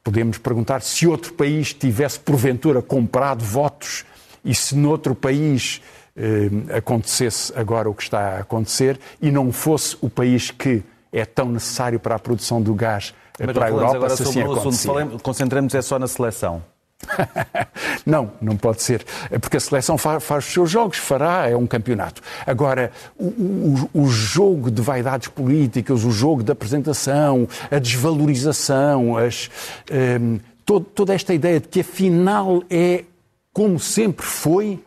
Podemos 0.05 0.37
perguntar 0.37 0.83
se 0.83 1.07
outro 1.07 1.33
país 1.33 1.73
tivesse 1.73 2.21
porventura 2.21 2.83
comprado 2.83 3.43
votos 3.43 4.05
e 4.45 4.55
se 4.55 4.77
noutro 4.77 5.15
país 5.15 5.81
eh, 6.17 6.77
acontecesse 6.77 7.53
agora 7.57 7.89
o 7.89 7.95
que 7.95 8.03
está 8.03 8.37
a 8.37 8.39
acontecer 8.41 8.99
e 9.21 9.31
não 9.31 9.51
fosse 9.53 9.97
o 10.01 10.11
país 10.11 10.51
que 10.51 10.83
é 11.13 11.25
tão 11.25 11.51
necessário 11.51 12.01
para 12.01 12.15
a 12.15 12.19
produção 12.19 12.61
do 12.61 12.75
gás 12.75 13.15
eh, 13.39 13.47
Mas 13.47 13.55
para 13.55 13.67
a 13.67 13.69
Europa, 13.71 13.97
agora 13.97 14.17
se 14.17 14.23
assim 14.23 14.43
acontecia. 14.43 14.91
Concentramos 15.23 15.75
é 15.75 15.83
só 15.83 15.99
na 15.99 16.07
seleção. 16.07 16.63
não, 18.07 18.33
não 18.41 18.57
pode 18.57 18.83
ser. 18.83 19.05
É 19.31 19.39
porque 19.39 19.57
a 19.57 19.61
seleção 19.61 19.99
faz, 19.99 20.23
faz, 20.23 20.47
os 20.47 20.53
seus 20.53 20.71
jogos, 20.71 20.99
fará, 20.99 21.49
é 21.49 21.57
um 21.57 21.67
campeonato. 21.67 22.23
Agora, 22.47 22.93
o, 23.19 23.27
o, 23.27 23.91
o, 24.03 24.07
jogo 24.09 24.71
de 24.71 24.81
vaidades 24.81 25.29
políticas, 25.29 26.05
o 26.05 26.11
jogo 26.11 26.43
da 26.43 26.53
apresentação, 26.53 27.49
a 27.71 27.79
desvalorização, 27.79 29.17
as, 29.17 29.51
um, 29.91 29.95
ehm, 29.95 30.41
todo, 30.65 30.85
toda 30.85 31.15
esta 31.15 31.35
ideia 31.35 31.59
de 31.59 31.69
que 31.69 31.81
afinal 31.81 32.63
é 32.71 33.05
como 33.53 33.79
sempre 33.79 34.25
foi, 34.25 34.83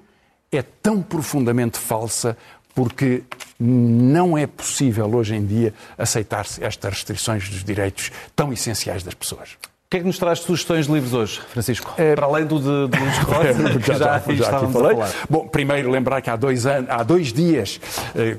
é 0.51 0.61
tão 0.61 1.01
profundamente 1.01 1.77
falsa 1.77 2.37
porque 2.73 3.23
não 3.59 4.37
é 4.37 4.45
possível 4.45 5.13
hoje 5.15 5.35
em 5.35 5.45
dia 5.45 5.73
aceitar-se 5.97 6.63
estas 6.63 6.93
restrições 6.93 7.49
dos 7.49 7.63
direitos 7.63 8.11
tão 8.35 8.51
essenciais 8.51 9.01
das 9.01 9.13
pessoas. 9.13 9.57
Que 9.95 9.99
é 9.99 10.01
que 10.01 10.07
nos 10.07 10.19
traz 10.19 10.39
sugestões 10.39 10.87
de 10.87 10.91
livros 10.91 11.13
hoje, 11.13 11.39
Francisco? 11.47 11.93
É... 11.97 12.15
Para 12.15 12.25
além 12.25 12.45
do 12.45 12.59
de, 12.59 12.89
de 12.89 12.99
Luís 12.99 13.17
Rosa, 13.19 13.79
que 13.79 13.87
já, 13.87 13.97
já, 13.97 14.19
já, 14.19 14.33
já 14.33 14.57
aqui 14.57 14.73
falei. 14.73 14.97
Bom, 15.29 15.47
primeiro 15.47 15.89
lembrar 15.89 16.21
que 16.21 16.29
há 16.29 16.35
dois, 16.35 16.65
anos, 16.65 16.89
há 16.89 17.01
dois 17.01 17.31
dias 17.31 17.79
eh, 18.13 18.37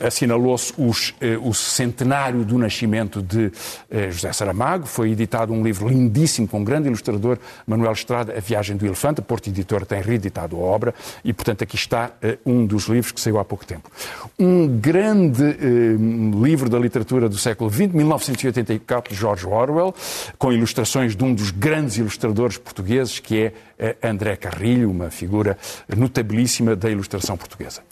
eh, 0.00 0.06
assinalou-se 0.06 0.72
eh, 1.20 1.36
o 1.42 1.52
centenário 1.52 2.42
do 2.42 2.56
nascimento 2.56 3.20
de 3.20 3.52
eh, 3.90 4.10
José 4.10 4.32
Saramago. 4.32 4.86
Foi 4.86 5.10
editado 5.10 5.52
um 5.52 5.62
livro 5.62 5.88
lindíssimo 5.88 6.48
com 6.48 6.60
um 6.60 6.64
grande 6.64 6.88
ilustrador, 6.88 7.38
Manuel 7.66 7.92
Estrada, 7.92 8.34
A 8.34 8.40
Viagem 8.40 8.76
do 8.76 8.86
Elefante. 8.86 9.20
A 9.20 9.22
Porto 9.22 9.48
Editora 9.48 9.84
tem 9.84 10.00
reeditado 10.00 10.56
a 10.56 10.60
obra 10.60 10.94
e, 11.22 11.34
portanto, 11.34 11.62
aqui 11.64 11.76
está 11.76 12.12
eh, 12.22 12.38
um 12.46 12.64
dos 12.64 12.84
livros 12.84 13.12
que 13.12 13.20
saiu 13.20 13.38
há 13.38 13.44
pouco 13.44 13.66
tempo. 13.66 13.90
Um 14.38 14.66
grande 14.78 15.44
eh, 15.44 15.96
livro 16.42 16.70
da 16.70 16.78
literatura 16.78 17.28
do 17.28 17.36
século 17.36 17.68
XX, 17.68 17.92
1984, 17.92 19.12
de 19.12 19.20
George 19.20 19.46
Orwell, 19.46 19.94
com 20.38 20.50
ilustrações 20.50 20.93
de 20.94 21.24
um 21.24 21.34
dos 21.34 21.50
grandes 21.50 21.96
ilustradores 21.96 22.56
portugueses, 22.56 23.18
que 23.18 23.52
é 23.78 23.96
André 24.00 24.36
Carrilho, 24.36 24.88
uma 24.90 25.10
figura 25.10 25.58
notabilíssima 25.94 26.76
da 26.76 26.88
ilustração 26.88 27.36
portuguesa. 27.36 27.82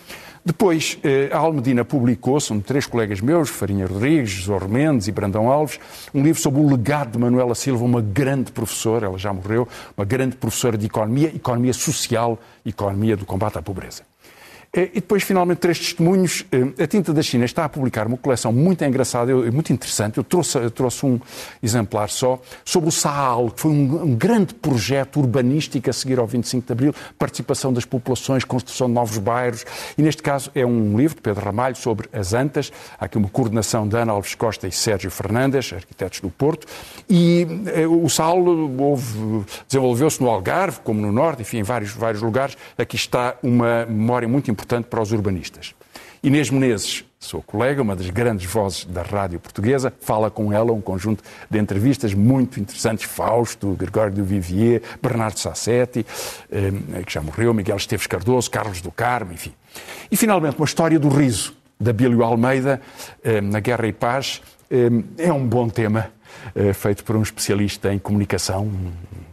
Depois, 0.44 0.98
eh, 1.04 1.28
a 1.32 1.38
Almedina 1.38 1.84
publicou, 1.84 2.40
são 2.40 2.60
três 2.60 2.86
colegas 2.86 3.20
meus, 3.20 3.48
Farinha 3.48 3.86
Rodrigues, 3.86 4.30
José 4.30 4.66
Mendes 4.66 5.06
e 5.06 5.12
Brandão 5.12 5.48
Alves, 5.48 5.78
um 6.12 6.22
livro 6.22 6.40
sobre 6.40 6.60
o 6.60 6.68
legado 6.68 7.12
de 7.12 7.18
Manuela 7.18 7.54
Silva, 7.54 7.84
uma 7.84 8.00
grande 8.00 8.50
professora, 8.50 9.06
ela 9.06 9.18
já 9.18 9.32
morreu, 9.32 9.68
uma 9.96 10.04
grande 10.04 10.36
professora 10.36 10.78
de 10.78 10.86
economia, 10.86 11.28
economia 11.28 11.72
social, 11.72 12.38
economia 12.64 13.16
do 13.16 13.24
combate 13.24 13.58
à 13.58 13.62
pobreza. 13.62 14.02
Eh, 14.74 14.88
e 14.94 15.00
depois, 15.02 15.22
finalmente, 15.22 15.58
três 15.58 15.78
testemunhos. 15.78 16.46
Eh, 16.50 16.82
a 16.82 16.86
Tinta 16.86 17.12
da 17.12 17.22
China 17.22 17.44
está 17.44 17.62
a 17.66 17.68
publicar 17.68 18.06
uma 18.06 18.16
coleção 18.16 18.50
muito 18.50 18.82
engraçada, 18.82 19.34
muito 19.52 19.70
interessante. 19.70 20.16
Eu 20.16 20.24
trouxe, 20.24 20.56
eu 20.56 20.70
trouxe 20.70 21.04
um 21.04 21.20
exemplar 21.62 22.08
só, 22.08 22.40
sobre 22.64 22.88
o 22.88 22.92
Saal, 22.92 23.50
que 23.50 23.60
foi 23.60 23.70
um, 23.70 24.02
um, 24.02 24.14
grande 24.14 24.54
projeto 24.54 25.20
urbanístico 25.20 25.90
a 25.90 25.92
seguir 25.92 26.18
ao 26.18 26.26
25 26.26 26.66
de 26.66 26.72
Abril, 26.72 26.94
participação 27.18 27.70
das 27.70 27.84
populações, 27.84 28.44
construção 28.44 28.86
de 28.86 28.94
novos 28.94 29.18
bairros. 29.18 29.66
E, 29.98 30.02
neste 30.02 30.22
caso, 30.22 30.50
é 30.54 30.64
um 30.64 30.96
livro 30.96 31.16
de 31.16 31.20
Pedro 31.20 31.44
Ramalho 31.44 31.76
sobre 31.76 32.08
as 32.10 32.32
Antas. 32.32 32.72
Há 32.98 33.04
aqui 33.04 33.18
uma 33.18 33.28
coordenação 33.28 33.86
de 33.86 33.94
Ana 33.94 34.12
Alves 34.12 34.34
Costa 34.34 34.66
e 34.66 34.72
Sérgio 34.72 35.10
Fernandes, 35.10 35.70
arquitetos 35.70 36.20
do 36.20 36.30
Porto. 36.30 36.66
E 37.10 37.46
eh, 37.66 37.86
o 37.86 38.08
Saal 38.08 38.42
desenvolveu-se 39.68 40.22
no 40.22 40.30
Algarve, 40.30 40.80
como 40.82 40.98
no 40.98 41.12
Norte, 41.12 41.42
enfim, 41.42 41.58
em 41.58 41.62
vários, 41.62 41.90
vários 41.90 42.22
lugares. 42.22 42.56
Aqui 42.78 42.96
está 42.96 43.36
uma 43.42 43.84
memória 43.84 44.26
muito 44.26 44.50
importante 44.50 44.61
importante 44.62 44.86
para 44.86 45.02
os 45.02 45.10
urbanistas. 45.10 45.74
Inês 46.22 46.48
Menezes, 46.50 47.04
sua 47.18 47.42
colega, 47.42 47.82
uma 47.82 47.96
das 47.96 48.08
grandes 48.08 48.48
vozes 48.48 48.84
da 48.84 49.02
rádio 49.02 49.40
portuguesa, 49.40 49.92
fala 50.00 50.30
com 50.30 50.52
ela 50.52 50.72
um 50.72 50.80
conjunto 50.80 51.22
de 51.50 51.58
entrevistas 51.58 52.14
muito 52.14 52.60
interessantes. 52.60 53.04
Fausto, 53.04 53.72
Gregório 53.72 54.14
do 54.14 54.24
Vivier, 54.24 54.82
Bernardo 55.02 55.38
Sassetti, 55.38 56.06
eh, 56.50 57.02
que 57.04 57.12
já 57.12 57.20
morreu, 57.20 57.52
Miguel 57.52 57.76
Esteves 57.76 58.06
Cardoso, 58.06 58.48
Carlos 58.48 58.80
do 58.80 58.92
Carmo, 58.92 59.32
enfim. 59.32 59.52
E, 60.12 60.16
finalmente, 60.16 60.56
uma 60.56 60.64
história 60.64 60.98
do 60.98 61.08
riso, 61.08 61.54
da 61.78 61.92
Bílio 61.92 62.22
Almeida, 62.22 62.80
eh, 63.24 63.40
na 63.40 63.58
Guerra 63.58 63.88
e 63.88 63.92
Paz. 63.92 64.40
Eh, 64.70 64.90
é 65.18 65.32
um 65.32 65.44
bom 65.44 65.68
tema, 65.68 66.10
feito 66.74 67.04
por 67.04 67.14
um 67.14 67.22
especialista 67.22 67.92
em 67.92 67.98
comunicação, 67.98 68.70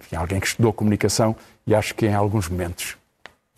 enfim, 0.01 0.15
alguém 0.15 0.39
que 0.39 0.47
estudou 0.47 0.73
comunicação, 0.73 1.35
e 1.65 1.73
acho 1.73 1.95
que 1.95 2.05
em 2.05 2.13
alguns 2.13 2.49
momentos 2.49 2.98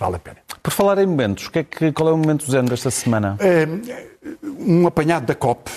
vale 0.01 0.15
a 0.15 0.19
pena. 0.19 0.37
Por 0.63 0.71
falar 0.71 0.97
em 0.97 1.05
momentos, 1.05 1.47
que 1.47 1.59
é 1.59 1.63
que, 1.63 1.91
qual 1.91 2.09
é 2.09 2.11
o 2.11 2.17
momento 2.17 2.49
zen 2.49 2.65
desta 2.65 2.89
semana? 2.89 3.37
Um 4.59 4.87
apanhado 4.87 5.27
da 5.27 5.35
COP 5.35 5.69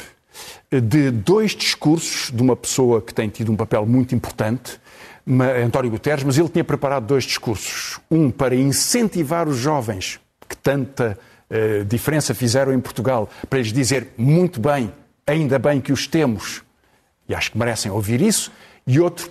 de 0.70 1.10
dois 1.10 1.52
discursos 1.52 2.30
de 2.30 2.42
uma 2.42 2.56
pessoa 2.56 3.02
que 3.02 3.12
tem 3.12 3.28
tido 3.28 3.52
um 3.52 3.56
papel 3.56 3.84
muito 3.84 4.14
importante, 4.14 4.80
António 5.64 5.90
Guterres, 5.90 6.24
mas 6.24 6.38
ele 6.38 6.48
tinha 6.48 6.64
preparado 6.64 7.06
dois 7.06 7.24
discursos. 7.24 8.00
Um 8.10 8.30
para 8.30 8.54
incentivar 8.54 9.46
os 9.46 9.58
jovens, 9.58 10.18
que 10.48 10.56
tanta 10.56 11.18
uh, 11.50 11.84
diferença 11.84 12.34
fizeram 12.34 12.72
em 12.72 12.80
Portugal, 12.80 13.28
para 13.48 13.58
lhes 13.58 13.72
dizer 13.72 14.08
muito 14.16 14.58
bem, 14.58 14.92
ainda 15.26 15.58
bem 15.58 15.80
que 15.80 15.92
os 15.92 16.06
temos, 16.06 16.62
e 17.28 17.34
acho 17.34 17.52
que 17.52 17.58
merecem 17.58 17.90
ouvir 17.90 18.20
isso, 18.20 18.50
e 18.86 18.98
outro 19.00 19.30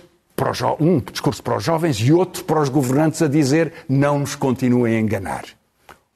um 0.80 0.98
discurso 1.00 1.42
para 1.42 1.56
os 1.56 1.64
jovens 1.64 1.96
e 1.98 2.12
outro 2.12 2.44
para 2.44 2.60
os 2.60 2.68
governantes 2.68 3.22
a 3.22 3.28
dizer 3.28 3.72
não 3.88 4.18
nos 4.18 4.34
continuem 4.34 4.96
a 4.96 5.00
enganar. 5.00 5.44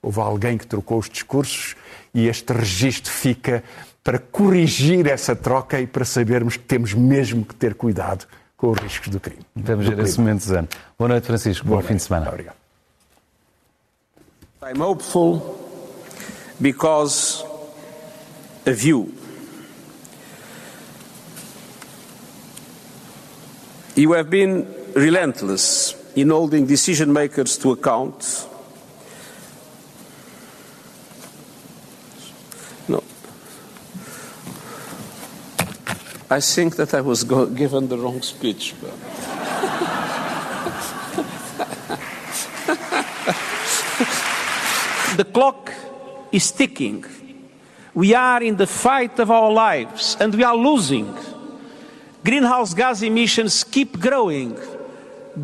Houve 0.03 0.21
alguém 0.21 0.57
que 0.57 0.67
trocou 0.67 0.99
os 0.99 1.09
discursos 1.09 1.75
e 2.14 2.29
este 2.29 2.53
registro 2.53 3.12
fica 3.12 3.62
para 4.03 4.19
corrigir 4.19 5.07
essa 5.07 5.37
troca 5.37 5.81
e 5.81 5.87
para 5.87 6.05
sabermos 6.05 6.57
que 6.57 6.64
temos 6.64 6.95
mesmo 6.95 7.45
que 7.45 7.55
ter 7.55 7.75
cuidado 7.75 8.27
com 8.57 8.71
os 8.71 8.79
riscos 8.79 9.09
do 9.09 9.21
crime. 9.21 9.43
Vamos 9.55 9.87
ver 9.87 9.99
esse 10.01 10.19
momento, 10.19 10.43
Zano. 10.43 10.69
Boa 10.99 11.09
noite, 11.09 11.27
Francisco. 11.27 11.67
Boa 11.67 11.77
Bom 11.77 11.83
noite. 11.83 11.88
fim 11.88 11.97
de 11.97 12.03
semana. 12.03 12.29
Obrigado. 12.29 12.57
I'm 14.62 14.81
hopeful 14.81 15.57
because 16.61 17.45
of 18.67 18.87
you. 18.87 19.18
You 23.99 24.13
have 24.13 24.31
been 24.31 24.65
relentless 24.95 25.97
in 26.15 26.31
holding 26.31 26.67
decision 26.67 27.13
makers 27.13 27.59
to 27.59 27.73
account. 27.73 28.47
No. 32.87 33.03
I 36.31 36.39
think 36.39 36.77
that 36.77 36.95
I 36.95 37.01
was 37.01 37.25
given 37.25 37.89
the 37.89 37.99
wrong 37.99 38.23
speech. 38.23 38.73
the 45.17 45.25
clock 45.25 45.73
is 46.31 46.53
ticking. 46.53 47.05
We 47.95 48.15
are 48.15 48.45
in 48.45 48.59
the 48.59 48.69
fight 48.69 49.19
of 49.19 49.33
our 49.33 49.51
lives 49.51 50.17
and 50.21 50.33
we 50.37 50.45
are 50.45 50.57
losing. 50.57 51.19
Greenhouse 52.25 52.75
gas 52.75 53.03
emissions 53.03 53.65
keep 53.65 53.99
growing, 53.99 54.59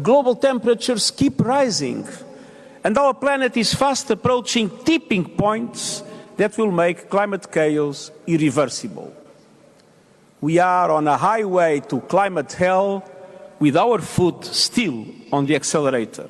global 0.02 0.34
temperatures 0.34 1.10
keep 1.10 1.40
rising, 1.40 2.06
and 2.82 2.98
our 2.98 3.14
planet 3.14 3.56
is 3.56 3.72
fast 3.74 4.10
approaching 4.10 4.70
tipping 4.84 5.24
points 5.24 6.02
that 6.36 6.58
will 6.58 6.72
make 6.72 7.08
climate 7.08 7.50
chaos 7.50 8.10
irreversible. 8.26 9.14
We 10.40 10.58
are 10.58 10.90
on 10.90 11.08
a 11.08 11.16
highway 11.16 11.80
to 11.88 12.00
climate 12.00 12.52
hell 12.52 13.08
with 13.58 13.76
our 13.76 14.00
foot 14.00 14.44
still 14.44 15.06
on 15.32 15.46
the 15.46 15.54
accelerator. 15.54 16.28